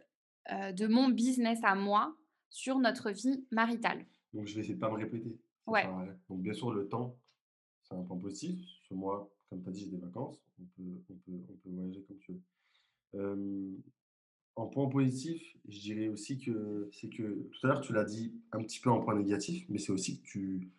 de 0.50 0.88
mon 0.88 1.10
business 1.10 1.60
à 1.64 1.76
moi 1.76 2.16
sur 2.50 2.80
notre 2.80 3.12
vie 3.12 3.46
maritale? 3.52 4.06
Donc, 4.34 4.48
je 4.48 4.56
vais 4.56 4.62
essayer 4.62 4.76
de 4.76 4.80
ne 4.80 4.82
pas 4.82 4.92
me 4.92 4.98
répéter. 4.98 5.40
Ouais. 5.66 5.86
Donc, 6.30 6.42
bien 6.42 6.54
sûr, 6.54 6.72
le 6.72 6.90
temps, 6.90 7.18
c'est 7.84 7.96
un 7.96 8.04
point 8.04 8.18
positif. 8.18 8.60
Sur 8.86 8.96
moi, 8.96 9.32
comme 9.50 9.64
tu 9.64 9.70
as 9.70 9.72
dit, 9.72 9.80
j'ai 9.82 9.92
des 9.92 9.98
vacances. 9.98 10.44
On 10.60 10.66
peut, 10.76 10.84
on, 11.10 11.14
peut, 11.14 11.32
on 11.50 11.54
peut, 11.54 11.70
voyager 11.70 12.04
comme 12.04 12.18
tu 12.18 12.34
veux. 13.14 13.82
en 14.56 14.68
point 14.68 14.90
positif, 14.90 15.58
je 15.70 15.80
dirais 15.80 16.10
aussi 16.10 16.38
que 16.38 16.90
c'est 16.92 17.10
que 17.10 17.50
tout 17.52 17.66
à 17.66 17.68
l'heure, 17.68 17.82
tu 17.82 17.94
l'as 17.94 18.04
dit 18.04 18.34
un 18.52 18.62
petit 18.62 18.82
peu 18.82 18.90
en 18.90 19.00
point 19.00 19.16
négatif, 19.16 19.66
mais 19.70 19.78
c'est 19.78 19.94
aussi 19.94 20.20
que 20.20 20.26
tu, 20.26 20.70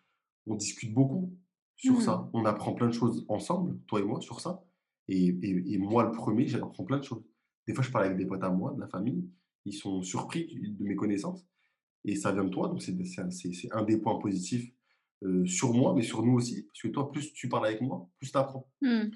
on 0.45 0.55
discute 0.55 0.93
beaucoup 0.93 1.35
sur 1.81 1.95
mmh. 1.95 2.01
ça. 2.01 2.29
On 2.33 2.45
apprend 2.45 2.73
plein 2.73 2.87
de 2.87 2.93
choses 2.93 3.25
ensemble, 3.27 3.77
toi 3.87 3.99
et 3.99 4.03
moi, 4.03 4.21
sur 4.21 4.39
ça. 4.39 4.63
Et, 5.07 5.35
et, 5.43 5.77
moi, 5.77 6.03
le 6.03 6.11
premier, 6.11 6.47
j'apprends 6.47 6.85
plein 6.85 6.99
de 6.99 7.03
choses. 7.03 7.23
Des 7.67 7.73
fois, 7.73 7.83
je 7.83 7.91
parle 7.91 8.05
avec 8.05 8.17
des 8.17 8.25
potes 8.25 8.43
à 8.43 8.49
moi, 8.49 8.71
de 8.73 8.79
la 8.79 8.87
famille. 8.87 9.27
Ils 9.65 9.73
sont 9.73 10.01
surpris 10.01 10.55
de 10.61 10.83
mes 10.83 10.95
connaissances. 10.95 11.45
Et 12.05 12.15
ça 12.15 12.31
vient 12.31 12.43
de 12.43 12.49
toi. 12.49 12.69
Donc, 12.69 12.81
c'est 12.81 13.73
un 13.73 13.83
des 13.83 13.97
points 13.97 14.19
positifs 14.19 14.71
euh, 15.23 15.45
sur 15.45 15.73
moi, 15.73 15.93
mais 15.95 16.03
sur 16.03 16.23
nous 16.23 16.33
aussi. 16.33 16.63
Parce 16.63 16.81
que 16.83 16.87
toi, 16.87 17.11
plus 17.11 17.33
tu 17.33 17.49
parles 17.49 17.65
avec 17.65 17.81
moi, 17.81 18.07
plus 18.19 18.31
tu 18.31 18.37
apprends. 18.37 18.71
Mmh. 18.81 19.09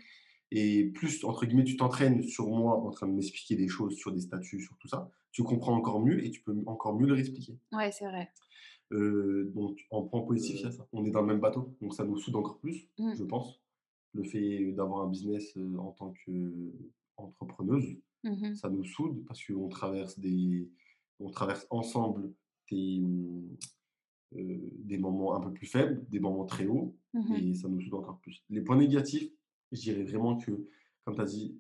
Et 0.52 0.86
plus, 0.86 1.24
entre 1.24 1.46
guillemets, 1.46 1.64
tu 1.64 1.78
t'entraînes 1.78 2.24
sur 2.24 2.48
moi 2.48 2.78
en 2.78 2.90
train 2.90 3.08
de 3.08 3.14
m'expliquer 3.14 3.56
des 3.56 3.68
choses 3.68 3.96
sur 3.96 4.12
des 4.12 4.22
statuts, 4.22 4.62
sur 4.62 4.78
tout 4.78 4.88
ça, 4.88 5.10
tu 5.32 5.44
comprends 5.44 5.76
encore 5.76 6.02
mieux 6.02 6.24
et 6.24 6.32
tu 6.32 6.42
peux 6.42 6.56
encore 6.66 6.98
mieux 6.98 7.08
le 7.08 7.14
réexpliquer. 7.14 7.58
Ouais, 7.72 7.92
c'est 7.92 8.06
vrai. 8.06 8.32
Euh, 8.92 9.52
donc, 9.56 9.86
en 9.90 10.04
point 10.04 10.22
positif, 10.22 10.60
il 10.60 10.64
y 10.64 10.66
a 10.66 10.72
ça. 10.72 10.88
On 10.92 11.06
est 11.06 11.12
dans 11.12 11.22
le 11.22 11.28
même 11.28 11.40
bateau, 11.40 11.76
donc 11.82 11.94
ça 11.94 12.06
nous 12.06 12.18
soude 12.18 12.36
encore 12.36 12.60
plus, 12.60 12.88
mmh. 13.00 13.16
je 13.16 13.24
pense. 13.24 13.60
Le 14.14 14.24
fait 14.24 14.72
d'avoir 14.74 15.02
un 15.06 15.10
business 15.10 15.58
euh, 15.58 15.78
en 15.78 15.92
tant 15.92 16.14
qu'entrepreneuse, 16.26 17.98
mmh 18.24 18.56
ça 18.56 18.70
nous 18.70 18.84
soude 18.84 19.24
parce 19.28 19.46
qu'on 19.46 19.68
traverse 19.70 20.18
des, 20.18 20.68
on 21.20 21.30
traverse 21.30 21.68
ensemble 21.70 22.34
des, 22.72 23.04
euh, 24.36 24.58
des 24.80 24.98
moments 24.98 25.36
un 25.36 25.42
peu 25.42 25.54
plus 25.54 25.68
faibles, 25.68 26.04
des 26.10 26.20
moments 26.20 26.46
très 26.46 26.66
hauts, 26.66 26.96
mmh 27.14 27.36
et 27.36 27.54
ça 27.56 27.68
nous 27.68 27.82
soude 27.82 27.96
encore 27.96 28.20
plus. 28.20 28.44
Les 28.50 28.62
points 28.62 28.78
négatifs, 28.78 29.32
je 29.72 29.80
dirais 29.80 30.04
vraiment 30.04 30.38
que, 30.38 30.52
comme 31.04 31.16
tu 31.16 31.22
as 31.22 31.26
dit, 31.26 31.60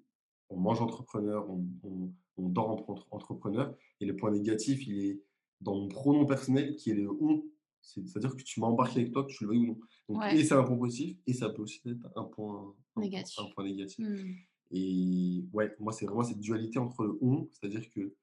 on 0.49 0.57
mange 0.57 0.81
entrepreneur, 0.81 1.49
on, 1.49 1.65
on, 1.83 2.11
on 2.37 2.49
dort 2.49 2.85
entrepreneur, 3.11 3.75
et 3.99 4.05
le 4.05 4.15
point 4.15 4.31
négatif, 4.31 4.87
il 4.87 5.05
est 5.05 5.21
dans 5.65 5.75
mon 5.75 5.87
pronom 5.87 6.25
personnel 6.25 6.75
qui 6.75 6.91
est 6.91 6.93
le 6.93 7.09
on. 7.09 7.43
C'est-à-dire 7.81 8.35
que 8.35 8.41
tu 8.41 8.59
m'as 8.59 8.67
embarqué 8.67 9.01
avec 9.01 9.11
toi, 9.11 9.23
que 9.25 9.31
tu 9.31 9.43
le 9.43 9.49
veuilles 9.49 9.59
ou 9.59 9.79
non. 10.09 10.21
Et 10.29 10.43
c'est 10.43 10.53
un 10.53 10.63
point 10.63 10.77
positif, 10.77 11.17
et 11.27 11.33
ça 11.33 11.49
peut 11.49 11.63
aussi 11.63 11.81
être 11.85 12.07
un 12.15 12.23
point 12.23 12.73
négatif. 12.95 13.37
Un, 13.39 13.49
point 13.53 13.63
négatif. 13.63 14.07
Mmh. 14.07 14.35
Et 14.71 15.43
ouais, 15.53 15.75
moi, 15.79 15.91
c'est 15.93 16.05
vraiment 16.05 16.23
cette 16.23 16.39
dualité 16.39 16.79
entre 16.79 17.03
le 17.03 17.17
on, 17.21 17.47
c'est-à-dire 17.51 17.89
que 17.89 18.13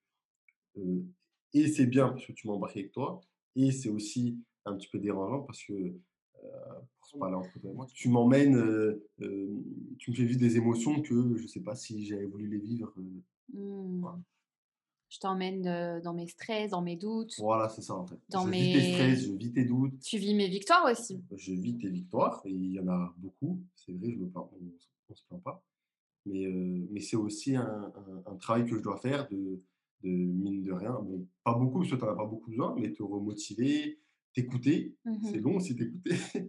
euh, 0.78 1.02
et 1.52 1.68
c'est 1.68 1.86
bien 1.86 2.08
parce 2.08 2.24
que 2.24 2.32
tu 2.32 2.46
m'as 2.46 2.54
embarqué 2.54 2.80
avec 2.80 2.92
toi, 2.92 3.20
et 3.56 3.70
c'est 3.72 3.90
aussi 3.90 4.38
un 4.64 4.74
petit 4.76 4.88
peu 4.88 4.98
dérangeant 4.98 5.42
parce 5.42 5.62
que 5.62 5.72
euh, 5.72 6.48
pour 7.10 7.20
parler 7.20 7.36
entre 7.36 7.60
toi 7.60 7.70
et 7.70 7.74
moi, 7.74 7.86
tu 7.92 8.08
m'emmènes, 8.08 8.56
euh, 8.56 9.08
tu 9.98 10.10
me 10.10 10.16
fais 10.16 10.24
vivre 10.24 10.40
des 10.40 10.56
émotions 10.56 11.02
que 11.02 11.36
je 11.36 11.42
ne 11.42 11.48
sais 11.48 11.60
pas 11.60 11.74
si 11.74 12.06
j'avais 12.06 12.26
voulu 12.26 12.48
les 12.48 12.58
vivre. 12.58 12.92
Mmh 13.52 14.06
je 15.12 15.18
t'emmène 15.18 16.00
dans 16.02 16.14
mes 16.14 16.26
stress, 16.26 16.70
dans 16.70 16.80
mes 16.80 16.96
doutes. 16.96 17.34
Voilà, 17.38 17.68
c'est 17.68 17.82
ça 17.82 17.94
en 17.94 18.06
fait. 18.06 18.18
Dans 18.30 18.46
je 18.46 18.50
mes... 18.50 18.62
vis 18.62 18.72
tes 18.72 18.92
stress, 18.92 19.24
je 19.26 19.32
vis 19.32 19.52
tes 19.52 19.64
doutes. 19.66 20.00
Tu 20.00 20.16
vis 20.16 20.34
mes 20.34 20.48
victoires 20.48 20.90
aussi. 20.90 21.22
Je 21.36 21.52
vis 21.52 21.76
tes 21.76 21.90
victoires, 21.90 22.40
et 22.46 22.50
il 22.50 22.72
y 22.72 22.80
en 22.80 22.88
a 22.88 23.14
beaucoup, 23.18 23.60
c'est 23.74 23.92
vrai, 23.92 24.10
je 24.10 24.16
me 24.16 24.30
on 24.34 24.48
ne 24.62 25.14
se 25.14 25.24
plaint 25.26 25.42
pas. 25.42 25.62
Mais, 26.24 26.46
euh, 26.46 26.86
mais 26.90 27.00
c'est 27.00 27.16
aussi 27.16 27.56
un, 27.56 27.92
un, 28.26 28.36
travail 28.36 28.64
que 28.64 28.76
je 28.76 28.82
dois 28.82 28.96
faire 28.96 29.28
de, 29.28 29.60
de 30.02 30.08
mine 30.08 30.62
de 30.62 30.72
rien. 30.72 30.92
Bon, 30.92 31.26
pas 31.44 31.54
beaucoup, 31.54 31.80
parce 31.80 31.90
que 31.90 31.96
tu 31.96 32.04
n'en 32.04 32.12
as 32.12 32.16
pas 32.16 32.26
beaucoup 32.26 32.48
besoin, 32.48 32.74
mais 32.78 32.92
te 32.92 33.02
remotiver, 33.02 34.00
t'écouter. 34.32 34.96
Mmh 35.04 35.16
c'est 35.30 35.40
long 35.40 35.56
aussi 35.56 35.76
t'écouter. 35.76 36.14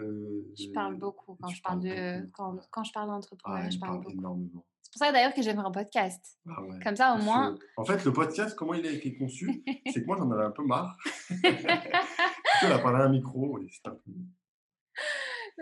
euh, 0.00 0.52
je 0.58 0.72
parle 0.72 0.96
beaucoup 0.96 1.36
quand 1.40 1.48
je 1.48 1.62
parle, 1.62 1.80
de, 1.80 2.30
quand, 2.32 2.56
quand, 2.70 2.84
je 2.84 2.92
parle 2.92 3.08
d'entrepreneuriat, 3.08 3.66
ah, 3.66 3.70
je 3.70 3.78
parle, 3.78 3.98
beaucoup. 3.98 4.10
énormément. 4.12 4.64
C'est 4.82 4.92
pour 4.92 5.06
ça 5.06 5.12
d'ailleurs 5.12 5.34
que 5.34 5.42
j'aimerais 5.42 5.66
un 5.66 5.70
podcast. 5.70 6.38
Ah 6.48 6.56
Comme 6.82 6.96
ça, 6.96 7.14
au 7.14 7.22
moins. 7.22 7.56
En 7.76 7.84
fait, 7.84 8.04
le 8.04 8.12
podcast, 8.12 8.56
comment 8.56 8.74
il 8.74 8.86
a 8.86 8.90
été 8.90 9.16
conçu 9.16 9.62
C'est 9.86 10.02
que 10.02 10.06
moi, 10.06 10.16
j'en 10.18 10.30
avais 10.32 10.44
un 10.44 10.50
peu 10.50 10.64
marre. 10.64 10.96
tu 11.28 12.66
a 12.66 12.78
parlé 12.78 13.02
à 13.02 13.04
un 13.04 13.08
micro. 13.10 13.58
Et 13.60 13.70
un 13.86 13.90
peu... 13.90 14.00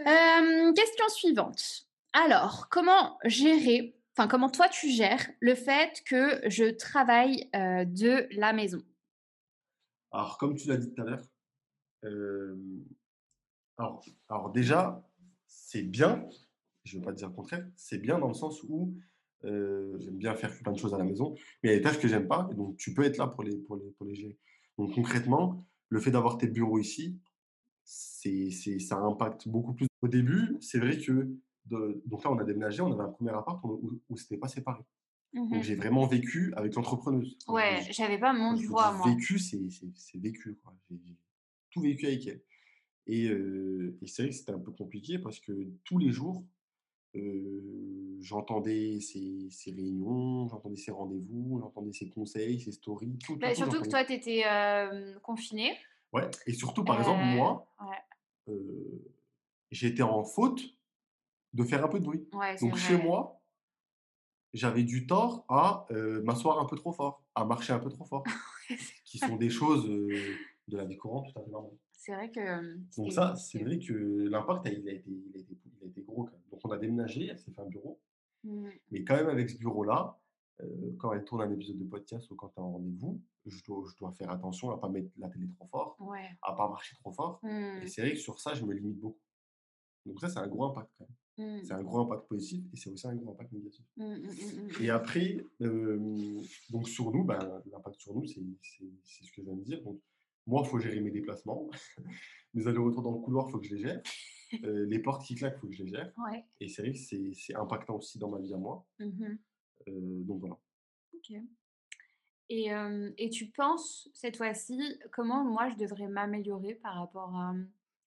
euh, 0.06 0.72
question 0.72 1.08
suivante. 1.08 1.88
Alors, 2.14 2.68
comment 2.70 3.18
gérer, 3.24 4.00
enfin, 4.16 4.28
comment 4.28 4.48
toi 4.48 4.68
tu 4.68 4.88
gères 4.88 5.28
le 5.40 5.54
fait 5.54 6.02
que 6.06 6.40
je 6.48 6.70
travaille 6.70 7.50
euh, 7.54 7.84
de 7.84 8.26
la 8.30 8.52
maison? 8.54 8.82
Alors, 10.10 10.38
comme 10.38 10.54
tu 10.54 10.68
l'as 10.68 10.78
dit 10.78 10.90
tout 10.92 11.02
à 11.02 11.04
l'heure, 11.04 11.24
euh, 12.04 12.56
alors, 13.78 14.04
alors, 14.28 14.50
déjà, 14.50 15.02
c'est 15.46 15.82
bien, 15.82 16.28
je 16.84 16.96
ne 16.96 17.00
veux 17.00 17.06
pas 17.06 17.12
dire 17.12 17.28
le 17.28 17.34
contraire, 17.34 17.66
c'est 17.76 17.98
bien 17.98 18.18
dans 18.18 18.28
le 18.28 18.34
sens 18.34 18.62
où 18.64 18.94
j'aime 19.42 20.18
bien 20.18 20.34
faire 20.34 20.56
plein 20.58 20.72
de 20.72 20.78
choses 20.78 20.94
à 20.94 20.98
la 20.98 21.04
maison, 21.04 21.34
mais 21.62 21.70
il 21.70 21.72
y 21.72 21.74
a 21.74 21.78
des 21.78 21.82
tâches 21.82 22.00
que 22.00 22.08
j'aime 22.08 22.26
pas, 22.26 22.48
et 22.50 22.54
donc 22.54 22.76
tu 22.76 22.92
peux 22.92 23.04
être 23.04 23.18
là 23.18 23.28
pour 23.28 23.44
les, 23.44 23.56
pour 23.56 23.76
les, 23.76 23.90
pour 23.92 24.06
les 24.06 24.14
gérer. 24.14 24.36
Donc 24.76 24.94
concrètement, 24.94 25.64
le 25.88 26.00
fait 26.00 26.10
d'avoir 26.10 26.38
tes 26.38 26.48
bureaux 26.48 26.78
ici, 26.78 27.18
c'est, 27.84 28.50
c'est, 28.50 28.78
ça 28.80 28.96
impacte 28.96 29.48
beaucoup 29.48 29.74
plus. 29.74 29.86
Au 30.02 30.08
début, 30.08 30.56
c'est 30.60 30.78
vrai 30.78 30.98
que, 30.98 31.30
de, 31.66 32.02
donc 32.06 32.24
là 32.24 32.32
on 32.32 32.38
a 32.38 32.44
déménagé, 32.44 32.82
on 32.82 32.92
avait 32.92 33.04
un 33.04 33.12
premier 33.12 33.30
appart 33.30 33.60
où, 33.64 34.00
où 34.08 34.16
c'était 34.16 34.36
pas 34.36 34.48
séparé. 34.48 34.82
Donc 35.34 35.50
mmh 35.50 35.62
j'ai 35.62 35.74
vraiment 35.74 36.06
vécu 36.06 36.52
avec 36.56 36.74
l'entrepreneuse. 36.74 37.36
Ouais, 37.48 37.80
j'avais 37.90 38.18
pas 38.18 38.32
mon 38.32 38.54
voix 38.54 38.92
moi. 38.92 39.08
Vécu, 39.10 39.38
c'est, 39.38 39.60
c'est, 39.94 40.18
vécu. 40.18 40.58
Quoi. 40.62 40.74
J'ai, 40.90 41.16
tout 41.70 41.82
vécu 41.82 42.06
avec 42.06 42.26
elle. 42.26 42.40
Et, 43.08 43.24
et 43.24 44.06
c'est 44.06 44.22
vrai 44.22 44.30
que 44.30 44.36
c'était 44.36 44.52
un 44.52 44.58
peu 44.58 44.70
compliqué 44.70 45.18
parce 45.18 45.40
que 45.40 45.52
tous 45.84 45.98
les 45.98 46.10
jours, 46.10 46.44
j'entendais 48.20 49.00
ses, 49.00 49.50
réunions, 49.66 50.48
j'entendais 50.48 50.76
ses 50.76 50.90
rendez-vous, 50.90 51.58
j'entendais 51.60 51.92
ses 51.92 52.08
conseils, 52.08 52.60
ses 52.60 52.72
stories. 52.72 53.18
Tout, 53.24 53.36
bah, 53.36 53.54
surtout 53.54 53.80
que 53.80 53.88
toi, 53.88 54.04
tu 54.04 54.12
étais 54.12 54.44
confiné. 55.22 55.76
Ouais, 56.12 56.28
et 56.46 56.52
surtout, 56.52 56.84
par 56.84 56.98
exemple, 56.98 57.24
moi, 57.24 57.66
j'étais 59.70 60.02
en 60.02 60.24
faute 60.24 60.62
de 61.54 61.64
faire 61.64 61.84
un 61.84 61.88
peu 61.88 62.00
de 62.00 62.04
bruit. 62.04 62.28
Donc, 62.60 62.76
chez 62.76 62.96
moi, 62.96 63.40
j'avais 64.54 64.82
du 64.82 65.06
tort 65.06 65.44
à 65.48 65.86
m'asseoir 66.24 66.58
un 66.58 66.66
peu 66.66 66.76
trop 66.76 66.92
fort, 66.92 67.24
à 67.34 67.44
marcher 67.44 67.72
un 67.72 67.78
peu 67.78 67.90
trop 67.90 68.04
fort, 68.04 68.24
qui 69.04 69.18
sont 69.18 69.36
des 69.36 69.50
choses 69.50 69.90
de 70.68 70.76
la 70.76 70.84
vie 70.84 70.96
courante 70.96 71.32
tout 71.32 71.38
à 71.38 71.42
fait 71.42 71.50
normales. 71.50 71.76
C'est 71.92 72.14
vrai 72.14 72.30
que. 72.30 72.76
Donc, 72.96 73.12
ça, 73.12 73.34
c'est 73.34 73.62
vrai 73.62 73.78
que 73.78 73.92
l'impact, 74.28 74.66
il, 74.66 74.88
a 74.88 74.92
été, 74.92 75.10
il, 75.10 75.36
a 75.36 75.40
été, 75.40 75.56
il 75.64 75.84
a 75.84 75.86
été 75.88 76.02
gros 76.02 76.24
quand 76.24 76.32
même. 76.32 76.42
Donc, 76.50 76.60
on 76.64 76.70
a 76.70 76.78
déménagé, 76.78 77.26
elle 77.26 77.38
s'est 77.38 77.50
fait 77.50 77.60
un 77.60 77.66
bureau. 77.66 78.00
Mmh. 78.44 78.68
Mais 78.90 79.04
quand 79.04 79.16
même, 79.16 79.28
avec 79.28 79.50
ce 79.50 79.58
bureau-là, 79.58 80.18
quand 80.98 81.12
elle 81.12 81.24
tourne 81.24 81.42
un 81.42 81.50
épisode 81.50 81.78
de 81.78 81.84
podcast 81.84 82.30
ou 82.30 82.36
quand 82.36 82.48
tu 82.48 82.58
as 82.58 82.62
un 82.62 82.66
rendez-vous, 82.66 83.20
je 83.46 83.62
dois, 83.64 83.84
je 83.90 83.96
dois, 83.96 84.12
faire 84.12 84.30
attention 84.30 84.70
à 84.70 84.76
ne 84.76 84.80
pas 84.80 84.88
mettre 84.88 85.10
la 85.16 85.28
télé 85.28 85.48
trop 85.48 85.66
fort, 85.66 85.96
à 86.42 86.52
ne 86.52 86.56
pas 86.56 86.68
marcher 86.68 86.96
trop 86.96 87.12
fort. 87.12 87.40
Et 87.44 87.46
mmh. 87.46 87.88
c'est 87.88 88.00
vrai 88.02 88.12
que 88.12 88.18
sur 88.18 88.40
ça, 88.40 88.54
je 88.54 88.64
me 88.64 88.74
limite 88.74 88.98
beaucoup. 88.98 89.20
Donc 90.04 90.20
ça, 90.20 90.28
c'est 90.28 90.38
un 90.38 90.48
gros 90.48 90.64
impact 90.64 90.90
quand 90.98 91.06
même. 91.06 91.16
Mmh. 91.38 91.64
C'est 91.64 91.72
un 91.72 91.82
gros 91.82 92.00
impact 92.00 92.28
positif 92.28 92.64
et 92.72 92.76
c'est 92.76 92.90
aussi 92.90 93.06
un 93.06 93.14
gros 93.14 93.30
impact 93.30 93.52
négatif. 93.52 93.84
Et 94.80 94.90
après, 94.90 95.44
donc 95.60 96.88
sur 96.88 97.12
nous, 97.12 97.24
ben, 97.24 97.62
l'impact 97.70 98.00
sur 98.00 98.14
nous, 98.14 98.26
c'est 98.26 98.40
ce 98.42 99.30
que 99.30 99.36
je 99.36 99.42
viens 99.42 99.54
de 99.56 99.62
dire. 99.62 99.82
Donc, 99.82 100.00
moi, 100.48 100.62
il 100.64 100.68
faut 100.68 100.78
gérer 100.78 101.00
mes 101.00 101.10
déplacements. 101.10 101.68
mes 102.54 102.66
allers-retours 102.66 103.02
dans 103.02 103.12
le 103.12 103.20
couloir, 103.20 103.46
il 103.48 103.52
faut 103.52 103.58
que 103.58 103.66
je 103.66 103.74
les 103.76 103.82
gère. 103.82 104.02
Euh, 104.64 104.86
les 104.86 104.98
portes 104.98 105.26
qui 105.26 105.34
claquent, 105.34 105.56
il 105.58 105.60
faut 105.60 105.66
que 105.66 105.74
je 105.74 105.82
les 105.82 105.90
gère. 105.90 106.10
Et 106.58 106.68
c'est 106.68 106.80
vrai 106.80 106.92
que 106.92 106.98
c'est 107.34 107.54
impactant 107.54 107.96
aussi 107.96 108.18
dans 108.18 108.30
ma 108.30 108.38
vie 108.38 108.54
à 108.54 108.56
moi. 108.56 108.82
Mmh 108.98 109.36
euh, 109.88 110.22
donc 110.22 110.40
voilà. 110.40 110.58
Ok. 111.12 111.36
Et, 112.48 112.70
et, 113.18 113.28
tu 113.28 113.50
penses, 113.50 114.08
cette 114.14 114.38
fois-ci, 114.38 114.80
comment 115.12 115.44
moi 115.44 115.68
je 115.68 115.76
devrais 115.76 116.08
m'améliorer 116.08 116.76
par 116.76 116.94
rapport 116.94 117.36
à, 117.36 117.54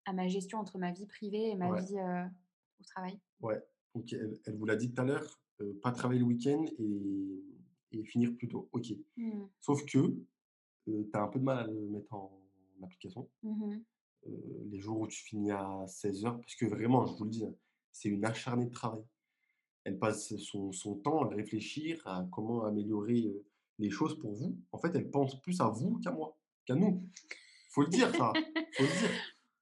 à, 0.06 0.14
ma 0.14 0.28
gestion 0.28 0.58
entre 0.58 0.80
ma 0.80 0.92
vie 0.92 1.06
privée 1.06 1.52
et 1.52 1.56
ma 1.56 1.80
vie 1.80 2.00
au 2.80 2.84
travail? 2.86 3.20
Ouais, 3.40 3.62
ok. 3.94 4.14
Elle, 4.14 4.58
vous 4.58 4.66
l'a 4.66 4.78
dit 4.78 4.92
tout 4.92 5.00
à 5.00 5.06
l'heure, 5.06 5.40
pas 5.84 5.92
travailler 5.92 6.22
le 6.22 6.26
week-end 6.26 6.66
et, 6.80 7.44
et, 7.92 8.04
finir 8.04 8.36
plus 8.36 8.48
tôt. 8.48 8.68
Ok. 8.72 8.88
Mmh. 9.16 9.44
Sauf 9.60 9.86
que 9.86 10.18
tu 10.86 11.10
as 11.14 11.22
un 11.22 11.28
peu 11.28 11.40
de 11.40 11.44
mal 11.44 11.60
à 11.60 11.68
le 11.68 11.88
mettre 11.90 12.14
en, 12.14 12.38
application. 12.84 13.30
Mmh 13.44 13.78
les 14.70 14.80
jours 14.80 15.00
où 15.00 15.08
tu 15.08 15.24
finis 15.24 15.52
à 15.52 15.86
16h, 15.88 16.40
parce 16.40 16.56
que 16.56 16.68
vraiment, 16.68 17.06
je 17.08 17.14
vous 17.14 17.24
le 17.24 17.32
dis, 17.32 17.44
hein, 17.44 17.56
c'est 17.92 18.10
une 18.10 18.24
acharnée 18.24 18.66
de 18.66 18.72
travail. 18.72 19.04
Elle 19.84 19.98
passe 19.98 20.36
son, 20.38 20.72
son, 20.72 20.96
temps 20.96 21.24
à 21.24 21.28
réfléchir 21.34 22.02
à 22.06 22.28
comment 22.32 22.66
améliorer 22.66 23.34
les 23.80 23.90
choses 23.90 24.20
pour 24.20 24.34
vous. 24.34 24.56
En 24.72 24.78
fait, 24.78 24.96
elle 24.96 25.10
pense 25.10 25.42
plus 25.42 25.60
à 25.60 25.70
vous 25.70 26.00
qu'à 26.00 26.12
moi, 26.12 26.38
qu'à 26.66 26.76
nous. 26.76 27.04
Faut 27.70 27.82
le 27.82 27.88
dire, 27.88 28.12
ça. 28.12 28.32
Faut 28.74 28.84
le 28.84 29.00
dire. 29.00 29.10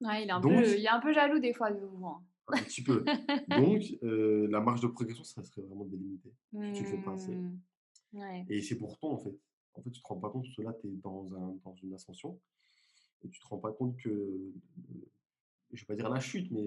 il, 0.00 0.28
est 0.28 0.30
un 0.30 0.40
peu, 0.40 0.78
il 0.78 0.84
est 0.84 0.88
un 0.88 1.00
peu 1.00 1.12
jaloux 1.12 1.38
des 1.38 1.54
fois 1.54 1.70
de 1.72 1.80
vous. 1.80 2.06
Hein. 2.06 2.22
Un 2.48 2.62
petit 2.62 2.82
peu. 2.82 3.04
Donc, 3.48 3.82
la 4.02 4.60
marge 4.60 4.80
de 4.80 4.88
progression, 4.88 5.24
ça 5.24 5.42
serait 5.42 5.62
vraiment 5.62 5.84
délimité. 5.84 6.34
Mmh, 6.52 6.72
tu 6.72 6.84
fais 6.84 6.98
pas 6.98 7.12
assez. 7.12 7.36
Ouais. 8.12 8.44
Et 8.48 8.60
c'est 8.60 8.76
pourtant, 8.76 9.12
en 9.12 9.18
fait. 9.18 9.38
En 9.90 9.92
fait, 9.92 9.98
tu 9.98 10.02
te 10.02 10.08
rends 10.08 10.20
pas 10.20 10.30
compte 10.30 10.46
que 10.54 10.62
là, 10.62 10.72
tu 10.80 10.88
es 10.88 10.90
dans, 10.90 11.34
un, 11.34 11.56
dans 11.64 11.74
une 11.82 11.94
ascension 11.94 12.38
et 13.22 13.28
tu 13.28 13.40
te 13.40 13.46
rends 13.46 13.58
pas 13.58 13.72
compte 13.72 13.96
que, 13.96 14.52
je 15.72 15.80
vais 15.80 15.86
pas 15.86 15.96
dire 15.96 16.08
la 16.08 16.20
chute, 16.20 16.50
mais 16.50 16.62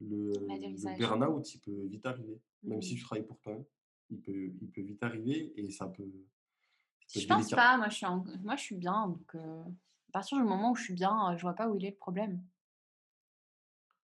le, 0.00 0.32
le 0.32 0.98
burn-out, 0.98 1.54
il 1.54 1.60
peut 1.60 1.86
vite 1.86 2.06
arriver. 2.06 2.40
Même 2.62 2.82
si 2.82 2.94
mmh. 2.94 2.96
tu 2.98 3.04
travailles 3.04 3.26
pour 3.26 3.38
toi, 3.40 3.58
il 4.10 4.20
peut, 4.20 4.52
il 4.60 4.70
peut 4.70 4.82
vite 4.82 5.02
arriver 5.02 5.52
et 5.56 5.70
ça 5.70 5.86
peut. 5.86 6.10
je 7.14 7.26
pense 7.26 7.50
pas, 7.50 7.76
moi 7.76 7.88
je, 7.88 7.96
suis 7.96 8.06
moi 8.42 8.56
je 8.56 8.62
suis 8.62 8.76
bien, 8.76 9.08
donc 9.08 9.34
à 9.34 10.12
partir 10.12 10.38
du 10.38 10.44
moment 10.44 10.72
où 10.72 10.74
je 10.76 10.84
suis 10.84 10.94
bien, 10.94 11.36
je 11.36 11.42
vois 11.42 11.54
pas 11.54 11.68
où 11.68 11.76
il 11.76 11.84
est 11.84 11.90
le 11.90 11.96
problème. 11.96 12.42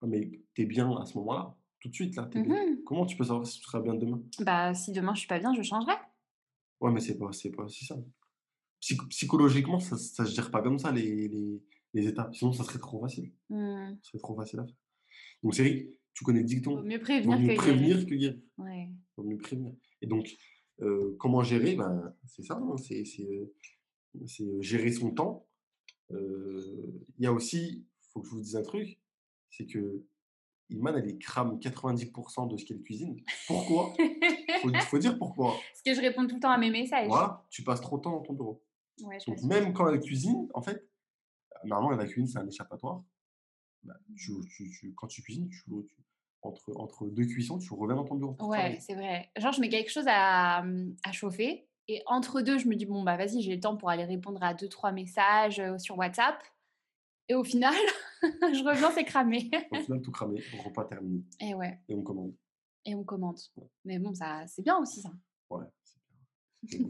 Ah, 0.01 0.07
mais 0.07 0.31
tu 0.55 0.63
es 0.63 0.67
bien 0.67 0.91
à 0.97 1.05
ce 1.05 1.17
moment-là, 1.19 1.55
tout 1.81 1.89
de 1.89 1.95
suite 1.95 2.17
là. 2.17 2.29
Mmh 2.35 2.83
Comment 2.85 3.05
tu 3.05 3.17
peux 3.17 3.25
savoir 3.25 3.47
si 3.47 3.59
tu 3.59 3.65
seras 3.65 3.81
bien 3.81 3.95
demain? 3.95 4.23
Bah 4.41 4.75
si 4.75 4.93
demain 4.93 5.15
je 5.15 5.21
suis 5.21 5.29
pas 5.29 5.39
bien, 5.39 5.55
je 5.55 5.63
changerai. 5.63 5.95
Ouais, 6.81 6.93
mais 6.93 7.01
c'est 7.01 7.19
pas, 7.19 7.33
c'est 7.33 7.51
pas 7.51 7.65
aussi 7.65 7.85
ça 7.85 7.97
psychologiquement, 8.81 9.81
ça 9.81 9.97
ne 9.97 10.29
se 10.29 10.35
gère 10.35 10.51
pas 10.51 10.63
comme 10.63 10.79
ça, 10.79 10.93
les, 10.93 11.29
les, 11.29 11.63
les, 11.95 12.09
étapes. 12.09 12.35
Sinon, 12.35 12.53
ça 12.53 12.65
serait 12.65 12.79
trop 12.79 13.01
facile. 13.01 13.33
Mmh. 13.51 13.97
Ça 14.03 14.11
serait 14.11 14.19
trop 14.19 14.37
facile 14.37 14.61
à 14.61 14.65
faire. 14.65 14.77
Donc, 15.43 15.55
c'est 15.55 15.91
tu 16.19 16.25
connais 16.25 16.41
le 16.41 16.47
dicton. 16.47 16.75
Vaut 16.75 16.83
mieux 16.83 16.99
prévenir, 16.99 17.39
mieux 17.39 17.55
que, 17.55 17.55
prévenir 17.55 18.07
que 18.07 18.15
guérir. 18.15 18.41
Ouais. 18.59 18.89
Vaut 19.17 19.23
mieux 19.23 19.39
prévenir. 19.39 19.73
Et 20.03 20.07
donc, 20.09 20.29
euh, 20.81 21.17
comment 21.19 21.43
gérer? 21.43 21.77
Ben, 21.77 22.13
C'est 22.27 22.43
ça, 22.43 22.55
hein, 22.55 22.77
c'est 22.77 23.05
euh, 23.21 23.55
euh, 24.17 24.61
gérer 24.61 24.91
son 24.91 25.13
temps. 25.13 25.47
Il 26.11 27.05
y 27.21 27.27
a 27.27 27.33
aussi, 27.33 27.87
il 27.87 28.09
faut 28.13 28.21
que 28.21 28.27
je 28.27 28.33
vous 28.33 28.41
dise 28.41 28.57
un 28.57 28.63
truc, 28.63 28.99
c'est 29.51 29.67
que 29.67 30.03
Iman, 30.71 30.97
elle 30.97 31.19
crame 31.19 31.59
90% 31.59 32.51
de 32.51 32.57
ce 32.57 32.65
qu'elle 32.65 32.83
cuisine. 32.83 33.23
Pourquoi? 33.47 33.95
Il 33.99 34.81
faut, 34.83 34.99
dire 34.99 35.17
pourquoi. 35.17 35.53
Parce 35.53 35.83
que 35.83 35.95
je 35.95 36.01
réponds 36.01 36.27
tout 36.27 36.35
le 36.35 36.41
temps 36.41 36.51
à 36.51 36.59
mes 36.59 36.71
messages. 36.71 37.07
Voilà, 37.07 37.47
tu 37.49 37.63
passes 37.63 37.81
trop 37.81 37.97
de 37.97 38.03
temps 38.03 38.11
dans 38.11 38.23
ton 38.23 38.35
bureau. 38.35 38.63
Donc, 39.27 39.43
même 39.43 39.73
quand 39.73 39.89
elle 39.89 40.01
cuisine, 40.01 40.49
en 40.55 40.63
fait, 40.63 40.89
normalement, 41.65 41.97
la 41.97 42.07
cuisine, 42.07 42.27
c'est 42.27 42.39
un 42.39 42.47
échappatoire. 42.47 43.03
Bah, 43.83 43.95
quand 44.97 45.07
tu 45.07 45.23
cuisines, 45.23 45.49
tu, 45.49 45.65
entre, 46.43 46.73
entre 46.77 47.07
deux 47.09 47.27
cuissons, 47.27 47.59
tu 47.59 47.73
reviens 47.75 47.97
dans 47.97 48.05
ton 48.05 48.17
bureau. 48.17 48.37
Ouais, 48.41 48.79
c'est 48.81 48.95
vrai. 48.95 49.31
Genre, 49.37 49.53
je 49.53 49.61
mets 49.61 49.69
quelque 49.69 49.91
chose 49.91 50.07
à, 50.07 50.63
à, 51.05 51.13
chauffer. 51.13 51.69
Et 51.89 52.03
entre 52.07 52.43
deux, 52.43 52.59
je 52.59 52.69
me 52.69 52.77
dis, 52.77 52.87
bon, 52.87 53.03
bah 53.03 53.17
vas-y, 53.17 53.41
j'ai 53.41 53.55
le 53.55 53.61
temps 53.61 53.77
pour 53.77 53.89
aller 53.91 54.05
répondre 54.05 54.43
à 54.43 54.55
deux, 54.55 54.69
trois 54.69 54.93
messages 54.93 55.63
sur 55.79 55.97
WhatsApp. 55.97 56.43
Et 57.29 57.35
au 57.35 57.45
final, 57.45 57.75
je 58.23 58.65
reviens, 58.65 58.91
c'est 58.91 59.05
cramé. 59.05 59.51
au 59.71 59.77
final, 59.77 60.01
tout 60.01 60.11
cramé, 60.11 60.43
repas 60.65 60.85
terminé. 60.85 61.23
Et 61.41 61.55
ouais. 61.55 61.79
Et 61.89 61.95
on 61.95 62.03
commande. 62.03 62.35
Et 62.85 62.95
on 62.95 63.05
commande. 63.05 63.39
Mais 63.85 63.99
bon, 63.99 64.15
ça, 64.15 64.47
c'est 64.47 64.63
bien 64.63 64.79
aussi, 64.79 65.01
ça. 65.01 65.11
Ouais, 65.51 65.67
c'est 66.65 66.79
bien. 66.79 66.89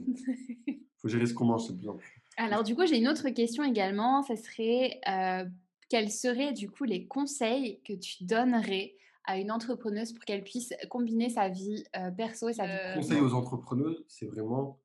faut 1.01 1.09
gérer 1.09 1.27
ce 1.27 1.35
qu'on 1.35 1.45
mange, 1.45 1.67
c'est 1.67 1.77
plus 1.77 1.89
Alors, 2.37 2.63
du 2.63 2.75
coup, 2.75 2.87
j'ai 2.87 2.99
une 2.99 3.09
autre 3.09 3.29
question 3.31 3.65
également. 3.65 4.23
Ça 4.23 4.37
serait 4.37 5.01
euh, 5.09 5.49
quels 5.89 6.11
seraient, 6.11 6.53
du 6.53 6.71
coup, 6.71 6.85
les 6.85 7.07
conseils 7.07 7.81
que 7.85 7.93
tu 7.93 8.25
donnerais 8.25 8.95
à 9.25 9.39
une 9.39 9.51
entrepreneuse 9.51 10.13
pour 10.13 10.25
qu'elle 10.25 10.43
puisse 10.43 10.73
combiner 10.89 11.29
sa 11.29 11.49
vie 11.49 11.85
euh, 11.97 12.11
perso 12.11 12.49
et 12.49 12.55
sa 12.55 12.67
vie 12.67 12.79
pro 12.93 13.01
Conseil 13.01 13.21
aux 13.21 13.35
entrepreneuses, 13.35 14.05
c'est 14.09 14.27
vraiment 14.27 14.81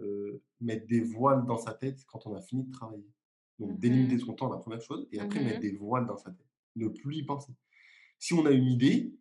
euh, 0.00 0.42
mettre 0.60 0.86
des 0.86 1.00
voiles 1.00 1.46
dans 1.46 1.56
sa 1.56 1.72
tête 1.72 2.04
quand 2.06 2.26
on 2.26 2.34
a 2.34 2.40
fini 2.40 2.64
de 2.64 2.72
travailler. 2.72 3.10
Donc, 3.58 3.70
mmh 3.70 3.78
délimiter 3.78 4.18
son 4.18 4.34
temps, 4.34 4.50
la 4.50 4.58
première 4.58 4.82
chose, 4.82 5.08
et 5.12 5.18
après, 5.18 5.42
mettre 5.42 5.58
mmh 5.58 5.62
des 5.62 5.72
voiles 5.72 6.06
dans 6.06 6.18
sa 6.18 6.30
tête. 6.30 6.46
Ne 6.76 6.88
plus 6.88 7.16
y 7.16 7.22
penser. 7.22 7.52
Si 8.18 8.34
on 8.34 8.44
a 8.44 8.50
une 8.50 8.66
idée, 8.66 9.14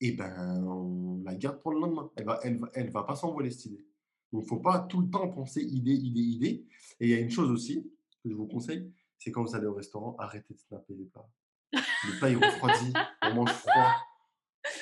eh 0.00 0.12
ben, 0.12 0.62
on 0.64 1.22
la 1.24 1.34
garde 1.34 1.60
pour 1.60 1.72
le 1.72 1.80
lendemain. 1.80 2.10
Elle 2.16 2.24
va, 2.26 2.38
elle, 2.42 2.60
elle 2.74 2.90
va 2.90 3.02
pas 3.02 3.16
s'envoler 3.16 3.50
cette 3.50 3.66
idée. 3.66 3.87
Il 4.32 4.40
ne 4.40 4.44
faut 4.44 4.58
pas 4.58 4.80
tout 4.80 5.00
le 5.00 5.10
temps 5.10 5.28
penser 5.28 5.62
idée, 5.62 5.94
idée, 5.94 6.20
idée. 6.20 6.66
Et 7.00 7.06
il 7.06 7.10
y 7.10 7.14
a 7.14 7.18
une 7.18 7.30
chose 7.30 7.50
aussi 7.50 7.82
que 8.22 8.30
je 8.30 8.34
vous 8.34 8.46
conseille, 8.46 8.92
c'est 9.18 9.30
quand 9.30 9.44
vous 9.44 9.54
allez 9.54 9.66
au 9.66 9.74
restaurant, 9.74 10.16
arrêtez 10.18 10.54
de 10.54 10.58
snapper 10.58 10.94
les 10.94 11.06
plats. 11.06 11.28
Les 11.72 12.18
plats, 12.18 12.30
ils 12.30 12.36
refroidissent, 12.36 12.92
on 13.22 13.34
mange 13.34 13.52
froid. 13.52 13.94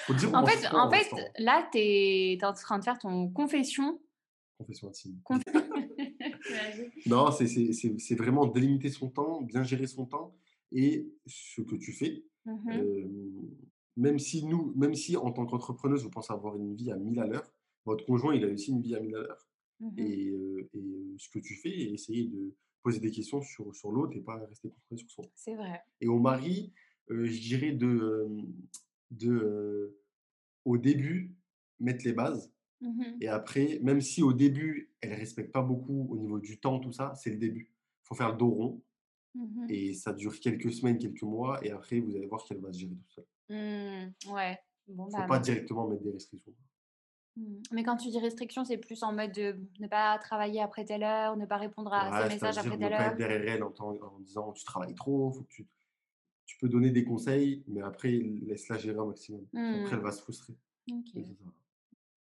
Faut 0.07 0.15
dire, 0.15 0.35
en 0.35 0.45
fait, 0.45 0.67
en 0.73 0.91
fait 0.91 1.11
là, 1.39 1.69
tu 1.71 1.79
es, 1.79 2.45
en 2.45 2.53
train 2.53 2.79
de 2.79 2.85
faire 2.85 2.99
ton 2.99 3.29
confession. 3.29 4.01
Confession 4.59 4.89
intime. 4.89 5.21
non, 7.07 7.31
c'est 7.31 8.15
vraiment 8.15 8.47
délimiter 8.47 8.91
son 8.91 9.11
temps, 9.11 9.43
bien 9.43 9.63
gérer 9.63 9.87
son 9.87 10.07
temps 10.07 10.35
et 10.73 11.07
ce 11.27 11.61
que 11.61 11.77
tu 11.77 11.93
fais. 11.93 12.25
Mmh 12.45 12.71
euh, 12.71 13.05
même 13.97 14.19
si 14.19 14.45
nous, 14.45 14.73
même 14.77 14.95
si 14.95 15.17
en 15.17 15.33
tant 15.33 15.47
qu'entrepreneuse, 15.47 16.05
vous 16.05 16.11
pensez 16.11 16.33
avoir 16.33 16.57
une 16.57 16.75
vie 16.75 16.91
à 16.91 16.97
1000 16.97 17.19
à 17.19 17.27
l'heure, 17.27 17.51
votre 17.87 18.05
conjoint, 18.05 18.35
il 18.35 18.45
a 18.45 18.49
aussi 18.49 18.73
une 18.73 18.83
vie 18.83 18.95
à 18.95 19.01
1000 19.01 19.15
à 19.15 19.21
l'heure. 19.21 19.49
Mmh 19.81 19.91
et, 19.99 20.69
et, 20.75 21.15
ce 21.19 21.29
que 21.31 21.39
tu 21.39 21.55
fais, 21.55 21.71
essayer 21.71 22.25
de 22.25 22.55
poser 22.83 23.01
des 23.01 23.11
questions 23.11 23.41
sur, 23.41 23.75
sur 23.75 23.91
l'autre 23.91 24.17
et 24.17 24.21
pas 24.21 24.37
rester 24.47 24.69
concentré 24.69 24.97
sur 24.97 25.11
son. 25.11 25.23
C'est 25.35 25.55
vrai. 25.55 25.83
Et 26.01 26.09
au 26.09 26.19
mari, 26.19 26.73
je 27.09 27.41
dirais 27.41 27.73
de, 27.73 28.29
de 29.11 29.99
au 30.65 30.77
début, 30.77 31.35
mettre 31.81 32.05
les 32.05 32.13
bases. 32.13 32.53
Mmh 32.83 33.03
et 33.23 33.29
après, 33.29 33.81
même 33.83 34.03
si 34.03 34.23
au 34.23 34.35
début, 34.35 34.93
elle 35.01 35.11
ne 35.11 35.17
respecte 35.17 35.53
pas 35.53 35.63
beaucoup 35.63 36.09
au 36.11 36.19
niveau 36.19 36.39
du 36.39 36.59
temps, 36.59 36.79
tout 36.79 36.93
ça, 36.93 37.15
c'est 37.15 37.31
le 37.31 37.39
début. 37.39 37.71
Il 38.03 38.07
faut 38.09 38.15
faire 38.15 38.33
le 38.33 38.37
dos 38.37 38.51
rond. 38.51 38.83
Mmh 39.35 39.67
et 39.71 39.95
ça 39.95 40.13
dure 40.13 40.39
quelques 40.41 40.73
semaines, 40.73 40.99
quelques 40.99 41.23
mois. 41.23 41.65
Et 41.65 41.71
après, 41.71 42.01
vous 42.01 42.15
allez 42.17 42.27
voir 42.27 42.45
qu'elle 42.45 42.61
va 42.61 42.73
se 42.73 42.79
gérer 42.79 42.95
tout 42.95 43.11
seul. 43.11 43.27
Mmh, 43.49 44.33
ouais. 44.33 44.59
Bon, 44.89 45.11
faut 45.11 45.17
bah, 45.17 45.27
pas 45.27 45.39
directement 45.39 45.89
mettre 45.89 46.03
des 46.03 46.13
restrictions. 46.13 46.53
Mais 47.71 47.83
quand 47.83 47.97
tu 47.97 48.09
dis 48.09 48.19
restriction, 48.19 48.65
c'est 48.65 48.79
plus 48.79 49.03
en 49.03 49.13
mode 49.13 49.33
de 49.33 49.57
ne 49.79 49.89
pas 49.89 50.19
travailler 50.19 50.63
après 50.63 50.85
telle 50.85 51.03
heure, 51.03 51.37
ne 51.37 51.45
pas 51.45 51.59
répondre 51.59 51.93
à 51.93 52.23
ses 52.23 52.35
messages 52.35 52.59
après 52.59 52.79
telle 52.79 52.93
heure. 52.93 53.01
Ne 53.01 53.05
pas 53.05 53.11
être 53.11 53.19
derrière 53.19 53.55
elle 53.55 53.63
en, 53.63 54.19
disant 54.21 54.53
tu 54.53 54.65
travailles 54.65 54.95
trop, 54.95 55.33
faut 55.33 55.43
que 55.43 55.49
tu, 55.49 55.67
tu 56.47 56.59
peux 56.59 56.69
donner 56.69 56.91
des 56.91 57.05
conseils, 57.05 57.63
mais 57.69 57.83
après 57.83 58.11
laisse-la 58.11 58.79
gérer 58.79 58.99
un 58.99 59.07
maximum. 59.07 59.45
Après 59.55 59.97
elle 59.97 60.03
va 60.03 60.13
se 60.13 60.23
frustrer. 60.23 60.55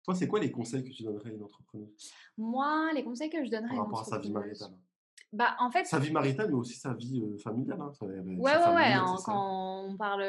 Toi, 0.05 0.15
c'est 0.15 0.29
quoi 0.29 0.39
les 0.39 0.51
conseils 0.51 0.85
que 0.85 0.91
tu 0.91 1.03
donnerais 1.03 1.31
à 1.31 1.33
une 1.33 1.43
entrepreneuse? 1.43 2.13
Moi, 2.37 2.93
les 2.95 3.03
conseils 3.03 3.31
que 3.31 3.43
je 3.43 3.51
donnerais 3.51 3.75
Par 3.75 3.85
rapport 3.85 4.01
à 4.01 4.05
sa 4.05 4.19
vie 4.19 4.31
maritale. 4.31 4.73
Bah, 5.33 5.57
en 5.59 5.71
fait, 5.71 5.85
sa 5.85 5.99
vie 5.99 6.13
maritale, 6.13 6.49
mais 6.49 6.55
aussi 6.55 6.75
sa 6.75 6.93
vie 6.93 7.25
familiale. 7.39 7.81
Hein. 7.81 7.93
ouais, 8.03 8.21
ouais, 8.21 8.39
ouais. 8.39 8.93
Hein, 8.93 9.17
quand 9.25 9.89
on 9.89 9.97
parle. 9.97 10.25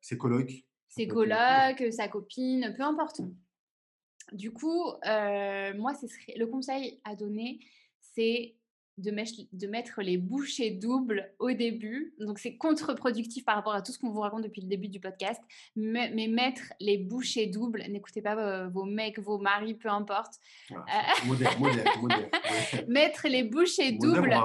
Ses 0.00 0.18
colocs. 0.18 0.64
Ses 0.88 1.06
colocs, 1.06 1.84
sa 1.92 2.08
copine, 2.08 2.74
peu 2.76 2.82
importe. 2.82 3.20
Du 4.32 4.52
coup, 4.52 4.84
moi, 5.04 5.94
ce 5.94 6.06
serait, 6.06 6.34
le 6.36 6.46
conseil 6.46 7.00
à 7.04 7.14
donner, 7.14 7.60
c'est 8.00 8.54
de, 8.98 9.10
de 9.52 9.66
mettre 9.66 10.02
les 10.02 10.16
bouchées 10.18 10.70
doubles 10.70 11.32
au 11.38 11.50
début. 11.52 12.14
Donc, 12.20 12.38
c'est 12.38 12.56
contre-productif 12.56 13.44
par 13.44 13.56
rapport 13.56 13.74
à 13.74 13.82
tout 13.82 13.92
ce 13.92 13.98
qu'on 13.98 14.10
vous 14.10 14.20
raconte 14.20 14.42
depuis 14.42 14.62
le 14.62 14.68
début 14.68 14.88
du 14.88 15.00
podcast. 15.00 15.40
Mais, 15.76 16.10
mettre 16.28 16.72
les 16.80 16.98
bouchées 16.98 17.46
doubles, 17.46 17.82
n'écoutez 17.88 18.22
pas 18.22 18.68
vos, 18.68 18.84
mecs, 18.84 19.18
vos 19.18 19.38
maris, 19.38 19.74
peu 19.74 19.88
importe. 19.88 20.34
moderne, 21.26 21.60
moderne, 21.60 22.28
mettre 22.88 23.28
les 23.28 23.42
bouchées 23.42 23.92
doubles 23.92 24.36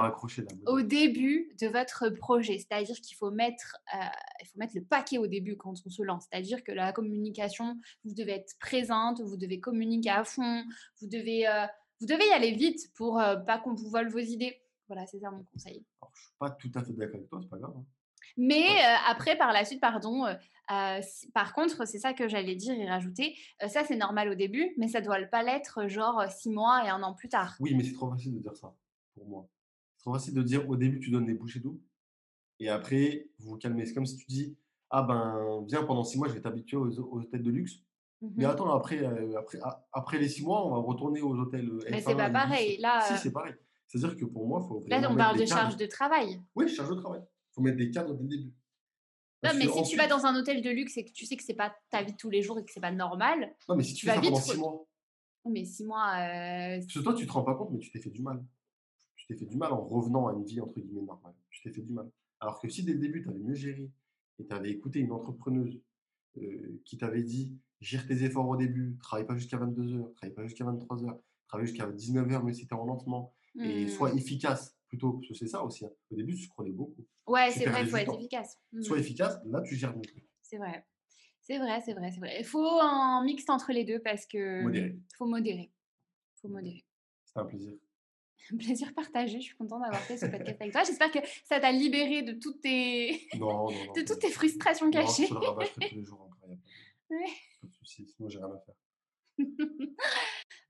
au 0.66 0.82
début 0.82 1.54
de 1.60 1.68
votre 1.68 2.08
projet. 2.10 2.58
C'est-à-dire 2.58 2.96
qu'il 3.00 3.16
faut 3.16 3.30
mettre, 3.30 3.76
euh, 3.94 3.98
il 4.42 4.46
faut 4.46 4.58
mettre 4.58 4.74
le 4.74 4.84
paquet 4.84 5.18
au 5.18 5.26
début 5.26 5.56
quand 5.56 5.74
on 5.86 5.90
se 5.90 6.02
lance. 6.02 6.26
C'est-à-dire 6.30 6.62
que 6.64 6.72
la 6.72 6.92
communication, 6.92 7.76
vous 8.04 8.14
devez 8.14 8.32
être 8.32 8.54
présente, 8.58 9.20
vous 9.20 9.36
devez 9.36 9.60
communiquer 9.60 10.10
à 10.10 10.24
fond, 10.24 10.64
vous 11.00 11.08
devez... 11.08 11.46
Euh, 11.46 11.66
vous 12.00 12.06
devez 12.06 12.26
y 12.26 12.32
aller 12.32 12.52
vite 12.52 12.90
pour 12.94 13.18
euh, 13.18 13.36
pas 13.36 13.58
qu'on 13.58 13.74
vous 13.74 13.90
vole 13.90 14.08
vos 14.08 14.18
idées. 14.18 14.56
Voilà, 14.88 15.06
c'est 15.06 15.20
ça 15.20 15.30
mon 15.30 15.44
conseil. 15.44 15.84
Alors, 16.00 16.12
je 16.14 16.20
suis 16.20 16.32
pas 16.38 16.50
tout 16.50 16.70
à 16.74 16.82
fait 16.82 16.92
d'accord 16.94 17.16
avec 17.16 17.28
toi, 17.28 17.40
c'est 17.42 17.48
pas 17.48 17.58
grave. 17.58 17.74
Hein. 17.76 17.84
Mais 18.36 18.64
euh, 18.64 18.96
après, 19.08 19.36
par 19.36 19.52
la 19.52 19.64
suite, 19.64 19.80
pardon, 19.80 20.26
euh, 20.26 21.00
par 21.34 21.52
contre, 21.52 21.86
c'est 21.86 21.98
ça 21.98 22.14
que 22.14 22.28
j'allais 22.28 22.56
dire 22.56 22.74
et 22.74 22.88
rajouter. 22.88 23.36
ça, 23.68 23.84
c'est 23.84 23.96
normal 23.96 24.30
au 24.30 24.34
début, 24.34 24.72
mais 24.78 24.88
ça 24.88 25.00
doit 25.00 25.20
pas 25.26 25.42
l'être 25.42 25.88
genre 25.88 26.24
six 26.30 26.50
mois 26.50 26.84
et 26.84 26.88
un 26.88 27.02
an 27.02 27.14
plus 27.14 27.28
tard. 27.28 27.56
Oui, 27.60 27.74
mais 27.74 27.84
c'est 27.84 27.92
trop 27.92 28.10
facile 28.10 28.34
de 28.34 28.38
dire 28.38 28.56
ça, 28.56 28.74
pour 29.14 29.26
moi. 29.26 29.48
C'est 29.96 30.04
trop 30.04 30.14
facile 30.14 30.34
de 30.34 30.42
dire 30.42 30.68
au 30.68 30.76
début, 30.76 31.00
tu 31.00 31.10
donnes 31.10 31.26
des 31.26 31.34
bouchées 31.34 31.60
d'eau, 31.60 31.80
et 32.60 32.68
après, 32.68 33.28
vous 33.38 33.50
vous 33.50 33.58
calmez. 33.58 33.84
C'est 33.84 33.94
comme 33.94 34.06
si 34.06 34.16
tu 34.16 34.26
dis, 34.26 34.56
ah 34.90 35.02
ben, 35.02 35.64
viens, 35.66 35.82
pendant 35.84 36.04
six 36.04 36.18
mois, 36.18 36.28
je 36.28 36.34
vais 36.34 36.40
t'habituer 36.40 36.76
aux, 36.76 37.00
aux 37.00 37.22
têtes 37.24 37.42
de 37.42 37.50
luxe. 37.50 37.82
Mais 38.22 38.44
mmh 38.44 38.50
attends, 38.50 38.70
après, 38.74 39.02
après, 39.34 39.58
après 39.92 40.18
les 40.18 40.28
six 40.28 40.44
mois, 40.44 40.66
on 40.66 40.70
va 40.70 40.78
retourner 40.78 41.22
aux 41.22 41.34
hôtels. 41.34 41.70
Mais 41.90 42.02
c'est 42.02 42.14
pas 42.14 42.30
pareil. 42.30 42.76
Là, 42.78 43.00
si, 43.00 43.16
c'est 43.16 43.32
pareil. 43.32 43.54
C'est-à-dire 43.86 44.16
que 44.16 44.24
pour 44.26 44.46
moi, 44.46 44.60
il 44.62 44.68
faut. 44.68 44.84
Là, 44.86 45.10
on 45.10 45.16
parle 45.16 45.38
de 45.38 45.46
charge 45.46 45.76
de 45.76 45.86
travail. 45.86 46.40
Oui, 46.54 46.68
charge 46.68 46.90
de 46.90 46.94
travail. 46.94 47.22
Il 47.22 47.54
faut 47.54 47.62
mettre 47.62 47.78
des 47.78 47.90
cadres 47.90 48.14
dès 48.14 48.22
le 48.22 48.28
début. 48.28 48.52
non, 49.42 49.50
mais 49.56 49.66
si 49.66 49.90
tu 49.90 49.96
vas 49.96 50.06
dans 50.06 50.26
un 50.26 50.38
hôtel 50.38 50.62
de 50.62 50.70
luxe 50.70 50.96
et 50.98 51.04
que 51.04 51.12
tu 51.12 51.24
sais 51.24 51.36
que 51.36 51.42
c'est 51.42 51.54
pas 51.54 51.74
ta 51.90 52.02
vie 52.02 52.12
de 52.12 52.16
tous 52.16 52.30
les 52.30 52.42
jours 52.42 52.58
et 52.58 52.64
que 52.64 52.70
c'est 52.70 52.80
pas 52.80 52.92
normal. 52.92 53.54
Non, 53.68 53.76
mais 53.76 53.82
si 53.82 53.94
tu, 53.94 54.06
fais 54.06 54.14
ça 54.14 54.20
pendant 54.20 54.36
six 54.36 54.58
mois. 54.58 54.86
Mais 55.46 55.64
six 55.64 55.84
mois. 55.84 56.10
Euh... 56.10 56.78
Parce 56.78 56.92
que 56.92 56.98
toi, 57.00 57.14
tu 57.14 57.26
te 57.26 57.32
rends 57.32 57.42
pas 57.42 57.54
compte, 57.54 57.70
mais 57.72 57.78
tu 57.78 57.90
t'es 57.90 58.00
fait 58.00 58.10
du 58.10 58.22
mal. 58.22 58.44
Tu 59.16 59.26
t'es 59.26 59.34
fait 59.34 59.46
du 59.46 59.56
mal 59.56 59.72
en 59.72 59.82
revenant 59.82 60.28
à 60.28 60.34
une 60.34 60.44
vie 60.44 60.60
entre 60.60 60.78
guillemets 60.78 61.02
normale. 61.02 61.34
Tu 61.50 61.62
t'es 61.62 61.70
fait 61.70 61.82
du 61.82 61.92
mal. 61.92 62.08
Alors 62.38 62.60
que 62.60 62.68
si 62.68 62.84
dès 62.84 62.92
le 62.92 63.00
début, 63.00 63.22
tu 63.22 63.30
avais 63.30 63.38
mieux 63.38 63.54
géré 63.54 63.90
et 64.38 64.46
tu 64.46 64.54
avais 64.54 64.70
écouté 64.70 65.00
une 65.00 65.12
entrepreneuse 65.12 65.80
euh, 66.38 66.80
qui 66.84 66.96
t'avait 66.96 67.22
dit 67.22 67.58
gère 67.80 68.06
tes 68.06 68.24
efforts 68.24 68.48
au 68.48 68.56
début, 68.56 68.96
travaille 69.02 69.26
pas 69.26 69.36
jusqu'à 69.36 69.56
22h, 69.56 70.14
travaille 70.14 70.34
pas 70.34 70.46
jusqu'à 70.46 70.64
23h, 70.64 71.18
travaille 71.48 71.66
jusqu'à 71.66 71.86
19h, 71.86 72.42
mais 72.44 72.52
si 72.52 72.66
tu 72.66 72.74
es 72.74 72.76
en 72.76 72.84
lancement, 72.84 73.34
et 73.58 73.88
sois 73.88 74.12
mmh. 74.12 74.18
efficace 74.18 74.76
plutôt, 74.86 75.14
parce 75.14 75.28
que 75.28 75.34
c'est 75.34 75.46
ça 75.46 75.64
aussi. 75.64 75.84
Hein. 75.84 75.90
Au 76.10 76.16
début, 76.16 76.34
tu 76.34 76.44
scrollais 76.44 76.72
beaucoup. 76.72 77.04
Ouais, 77.26 77.50
c'est 77.50 77.66
vrai, 77.66 77.82
il 77.82 77.88
faut 77.88 77.96
être 77.96 78.14
efficace. 78.14 78.58
Mmh. 78.72 78.82
Sois 78.82 78.98
efficace, 78.98 79.40
là, 79.46 79.60
tu 79.62 79.76
gères 79.76 79.96
mieux. 79.96 80.02
C'est 80.42 80.58
vrai. 80.58 80.84
C'est 81.42 81.58
vrai, 81.58 81.80
c'est 81.84 81.94
vrai, 81.94 82.10
c'est 82.12 82.20
vrai. 82.20 82.36
Il 82.38 82.44
faut 82.44 82.80
un 82.80 83.24
mix 83.24 83.44
entre 83.48 83.72
les 83.72 83.84
deux 83.84 84.00
parce 84.00 84.26
que. 84.26 84.62
Modérer. 84.62 84.96
faut 85.16 85.26
modérer. 85.26 85.72
faut 86.40 86.48
modérer. 86.48 86.84
C'était 87.24 87.40
un 87.40 87.44
plaisir. 87.44 87.72
Un 88.52 88.56
plaisir 88.58 88.94
partagé. 88.94 89.40
Je 89.40 89.46
suis 89.46 89.56
contente 89.56 89.82
d'avoir 89.82 90.00
fait 90.00 90.16
ce 90.16 90.26
podcast 90.26 90.60
avec 90.60 90.72
toi. 90.72 90.82
J'espère 90.84 91.10
que 91.10 91.18
ça 91.44 91.60
t'a 91.60 91.72
libéré 91.72 92.22
de 92.22 92.32
toutes 92.32 92.60
tes. 92.60 93.28
Non, 93.38 93.68
non, 93.68 93.70
non, 93.70 93.92
de 93.96 94.02
toutes 94.02 94.20
tes 94.20 94.30
frustrations 94.30 94.90
cachées. 94.90 95.26
Je 95.26 95.34
le 95.34 95.40
rabâcherai 95.40 95.88
tous 95.88 95.96
les 95.96 96.04
jours 96.04 96.20
encore. 96.20 96.50
Ouais. 97.10 97.26
Sinon 97.90 98.28
j'ai 98.28 98.38
rien 98.38 98.52
à 98.52 98.58
faire. 98.58 98.74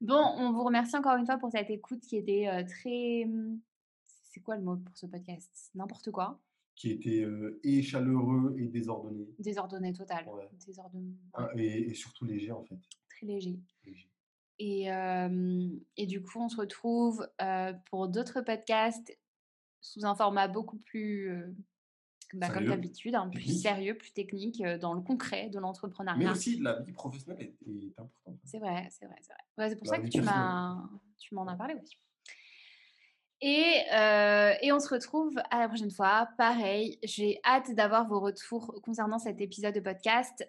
bon, 0.01 0.23
on 0.37 0.53
vous 0.53 0.65
remercie 0.65 0.97
encore 0.97 1.17
une 1.17 1.27
fois 1.27 1.39
pour 1.39 1.51
cette 1.51 1.71
écoute 1.71 2.01
qui 2.01 2.17
était 2.17 2.49
euh, 2.49 2.65
très. 2.65 3.25
Mmh, 3.27 3.61
c'est 4.07 4.41
quoi 4.41 4.57
le 4.57 4.63
mot 4.63 4.77
pour 4.77 4.97
ce 4.97 5.07
podcast? 5.07 5.71
N'importe 5.75 6.11
quoi. 6.11 6.41
Qui 6.77 6.93
était 6.93 7.23
euh, 7.23 7.61
et 7.63 7.83
chaleureux 7.83 8.55
et 8.59 8.69
désordonné. 8.69 9.29
Désordonné 9.39 9.93
total. 9.93 10.27
Désordonné. 10.67 11.15
Ah, 11.35 11.49
et, 11.57 11.93
surtout 11.95 12.25
léger 12.25 12.53
en 12.53 12.65
fait. 12.65 12.79
Très 13.09 13.27
léger. 13.27 13.59
Et, 14.63 14.89
et, 15.97 16.07
du 16.07 16.23
coup, 16.23 16.39
on 16.39 16.51
se 16.51 16.57
retrouve 16.59 17.27
euh, 17.41 17.73
pour 17.91 18.09
d'autres 18.09 18.43
podcasts 18.43 19.19
sous 19.81 20.05
un 20.05 20.15
format 20.15 20.49
beaucoup 20.49 20.77
plus 20.77 21.33
bah, 22.35 22.49
comme 22.51 22.67
d'habitude, 22.67 23.15
hein, 23.15 23.29
plus 23.29 23.61
sérieux, 23.61 23.97
plus 23.97 24.13
technique, 24.13 24.63
dans 24.81 24.95
le 24.95 25.01
concret 25.01 25.49
de 25.49 25.59
l'entrepreneuriat. 25.59 26.19
Mais 26.19 26.31
aussi, 26.31 26.59
la 26.59 26.81
vie 26.81 26.93
professionnelle 26.93 27.53
est, 27.67 27.99
importante. 27.99 28.39
C'est 28.45 28.59
vrai, 28.59 28.89
c'est 28.91 29.07
vrai, 29.07 29.17
c'est 29.21 29.33
vrai. 29.57 29.71
c'est 29.71 29.77
pour 29.77 29.87
ça 29.87 29.99
que 29.99 30.09
tu 30.09 30.23
m'as, 30.23 30.77
tu 31.19 31.35
m'en 31.35 31.47
as 31.47 31.57
parlé 31.57 31.75
aussi. 31.75 31.97
Et, 33.43 33.85
et, 34.63 34.71
on 34.71 34.81
se 34.81 34.89
retrouve 34.93 35.35
à 35.51 35.59
la 35.59 35.69
prochaine 35.69 35.91
fois. 35.91 36.29
Pareil, 36.37 36.99
j'ai 37.03 37.41
hâte 37.45 37.75
d'avoir 37.75 38.07
vos 38.07 38.21
retours 38.21 38.75
concernant 38.83 39.19
cet 39.19 39.41
épisode 39.41 39.75
de 39.75 39.81
podcast, 39.81 40.47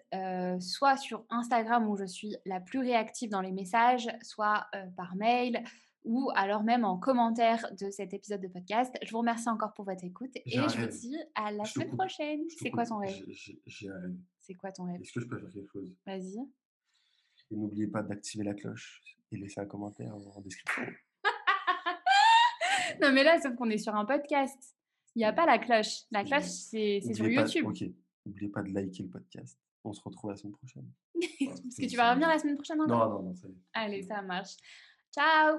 soit 0.60 0.98
sur 0.98 1.24
Instagram 1.30 1.88
où 1.88 1.96
je 1.96 2.04
suis 2.04 2.36
la 2.44 2.60
plus 2.60 2.80
réactive 2.80 3.30
dans 3.30 3.40
les 3.40 3.52
messages, 3.52 4.08
soit 4.20 4.66
par 4.96 5.16
mail 5.16 5.64
ou 6.04 6.30
alors 6.34 6.62
même 6.62 6.84
en 6.84 6.98
commentaire 6.98 7.66
de 7.78 7.90
cet 7.90 8.12
épisode 8.12 8.40
de 8.40 8.48
podcast. 8.48 8.94
Je 9.02 9.10
vous 9.10 9.18
remercie 9.18 9.48
encore 9.48 9.72
pour 9.74 9.84
votre 9.84 10.04
écoute 10.04 10.32
et 10.34 10.50
je 10.50 10.80
vous 10.80 10.86
dis 10.86 11.16
à 11.34 11.52
la 11.52 11.64
semaine 11.64 11.96
prochaine. 11.96 12.40
C'est 12.58 12.70
quoi 12.70 12.84
ton 12.84 12.98
rêve? 12.98 13.22
J'ai 13.66 13.88
un 13.88 14.00
rêve. 14.00 14.16
C'est 14.40 14.54
quoi 14.54 14.72
ton 14.72 14.84
rêve? 14.84 15.00
Est-ce 15.00 15.12
que 15.12 15.20
je 15.20 15.26
peux 15.26 15.38
faire 15.38 15.50
quelque 15.50 15.72
chose? 15.72 15.94
Vas-y. 16.06 16.38
Et 17.50 17.56
n'oubliez 17.56 17.86
pas 17.86 18.02
d'activer 18.02 18.44
la 18.44 18.54
cloche 18.54 19.02
et 19.30 19.36
laisser 19.36 19.60
un 19.60 19.66
commentaire 19.66 20.14
en 20.14 20.40
description. 20.40 20.82
non 23.00 23.12
mais 23.12 23.22
là, 23.22 23.40
sauf 23.40 23.54
qu'on 23.54 23.70
est 23.70 23.78
sur 23.78 23.94
un 23.94 24.04
podcast. 24.04 24.76
Il 25.14 25.18
n'y 25.18 25.24
a 25.24 25.32
pas 25.32 25.46
la 25.46 25.58
cloche. 25.58 26.04
La 26.10 26.24
cloche, 26.24 26.44
c'est 26.44 27.00
sur 27.14 27.28
YouTube. 27.28 27.66
Ok. 27.66 27.84
N'oubliez 28.24 28.48
pas 28.48 28.62
de 28.62 28.70
liker 28.70 29.02
le 29.02 29.08
podcast. 29.08 29.58
On 29.84 29.92
se 29.92 30.00
retrouve 30.00 30.30
la 30.30 30.36
semaine 30.36 30.54
prochaine. 30.54 30.90
Parce 31.14 31.76
que 31.76 31.86
tu 31.86 31.96
vas 31.96 32.10
revenir 32.10 32.28
la 32.28 32.38
semaine 32.38 32.56
prochaine 32.56 32.78
Non, 32.78 32.86
non, 32.86 33.22
non, 33.22 33.34
ça. 33.34 33.48
Allez, 33.74 34.02
ça 34.02 34.22
marche. 34.22 34.56
Ciao 35.12 35.58